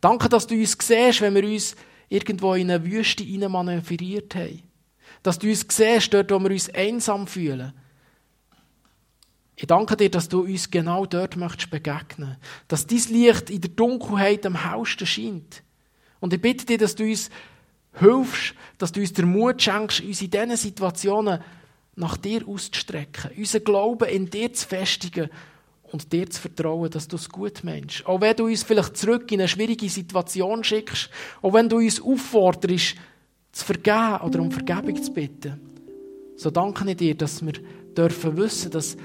Danke, 0.00 0.28
dass 0.28 0.46
du 0.46 0.54
uns 0.54 0.76
siehst, 0.80 1.20
wenn 1.20 1.34
wir 1.34 1.44
uns 1.44 1.74
irgendwo 2.08 2.54
in 2.54 2.70
eine 2.70 2.84
Wüste 2.84 3.24
manövriert 3.48 4.34
haben. 4.34 4.62
Dass 5.22 5.38
du 5.38 5.48
uns 5.48 5.66
siehst, 5.68 6.14
dort, 6.14 6.30
wo 6.30 6.38
wir 6.38 6.50
uns 6.50 6.70
einsam 6.70 7.26
fühlen. 7.26 7.72
Ich 9.60 9.66
danke 9.66 9.96
dir, 9.96 10.08
dass 10.08 10.28
du 10.28 10.42
uns 10.42 10.70
genau 10.70 11.04
dort 11.04 11.36
möchtest 11.36 11.70
begegnen. 11.70 12.36
Dass 12.68 12.86
dein 12.86 13.02
Licht 13.10 13.50
in 13.50 13.60
der 13.60 13.70
Dunkelheit 13.70 14.46
am 14.46 14.70
hellsten 14.70 15.04
scheint. 15.04 15.64
Und 16.20 16.32
ich 16.32 16.40
bitte 16.40 16.64
dir, 16.64 16.78
dass 16.78 16.94
du 16.94 17.02
uns 17.02 17.28
hilfst, 17.94 18.54
dass 18.78 18.92
du 18.92 19.00
uns 19.00 19.12
den 19.12 19.32
Mut 19.32 19.60
schenkst, 19.60 20.00
uns 20.00 20.22
in 20.22 20.30
diesen 20.30 20.56
Situationen 20.56 21.40
nach 21.96 22.16
dir 22.16 22.46
auszustrecken, 22.46 23.32
unseren 23.36 23.64
Glauben 23.64 24.08
in 24.08 24.30
dir 24.30 24.52
zu 24.52 24.68
festigen 24.68 25.28
und 25.90 26.12
dir 26.12 26.30
zu 26.30 26.40
vertrauen, 26.40 26.90
dass 26.92 27.08
du 27.08 27.16
es 27.16 27.28
gut 27.28 27.64
meinst. 27.64 28.06
Auch 28.06 28.20
wenn 28.20 28.36
du 28.36 28.44
uns 28.44 28.62
vielleicht 28.62 28.96
zurück 28.96 29.32
in 29.32 29.40
eine 29.40 29.48
schwierige 29.48 29.88
Situation 29.88 30.62
schickst, 30.62 31.10
auch 31.42 31.52
wenn 31.52 31.68
du 31.68 31.78
uns 31.78 32.00
aufforderst, 32.00 32.94
zu 33.50 33.64
vergeben 33.64 34.20
oder 34.22 34.38
um 34.38 34.52
Vergebung 34.52 35.02
zu 35.02 35.12
bitten, 35.12 35.60
so 36.36 36.52
danke 36.52 36.88
ich 36.88 36.96
dir, 36.96 37.16
dass 37.16 37.44
wir 37.44 37.54
dürfen 37.96 38.36
wissen, 38.36 38.70
dass 38.70 38.96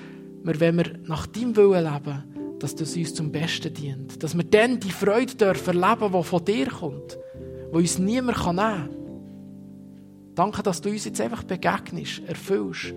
wir, 0.43 0.59
wenn 0.59 0.77
wir 0.77 0.99
nach 1.03 1.27
deinem 1.27 1.55
Willen 1.55 1.83
leben, 1.83 2.23
dass 2.59 2.75
das 2.75 2.95
uns 2.95 3.13
zum 3.13 3.31
Besten 3.31 3.73
dient. 3.73 4.21
Dass 4.23 4.35
wir 4.35 4.43
dann 4.43 4.79
die 4.79 4.91
Freude 4.91 5.35
dürfen 5.35 5.81
erleben, 5.81 6.13
die 6.13 6.23
von 6.23 6.45
dir 6.45 6.67
kommt, 6.67 7.17
die 7.71 7.75
uns 7.75 7.99
niemand 7.99 8.37
nehmen 8.37 8.55
kann. 8.55 8.89
Danke, 10.35 10.63
dass 10.63 10.81
du 10.81 10.89
uns 10.89 11.05
jetzt 11.05 11.21
einfach 11.21 11.43
begegnest, 11.43 12.21
erfüllst 12.27 12.93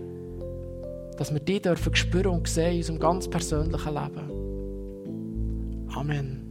dass 1.17 1.33
wir 1.33 1.41
die 1.41 1.61
dürfen 1.61 1.95
spüren 1.95 2.27
und 2.27 2.49
sehen 2.49 2.73
in 2.73 2.79
unserem 2.79 2.99
ganz 2.99 3.29
persönlichen 3.29 3.95
Leben. 3.95 4.31
Amen. 5.95 6.46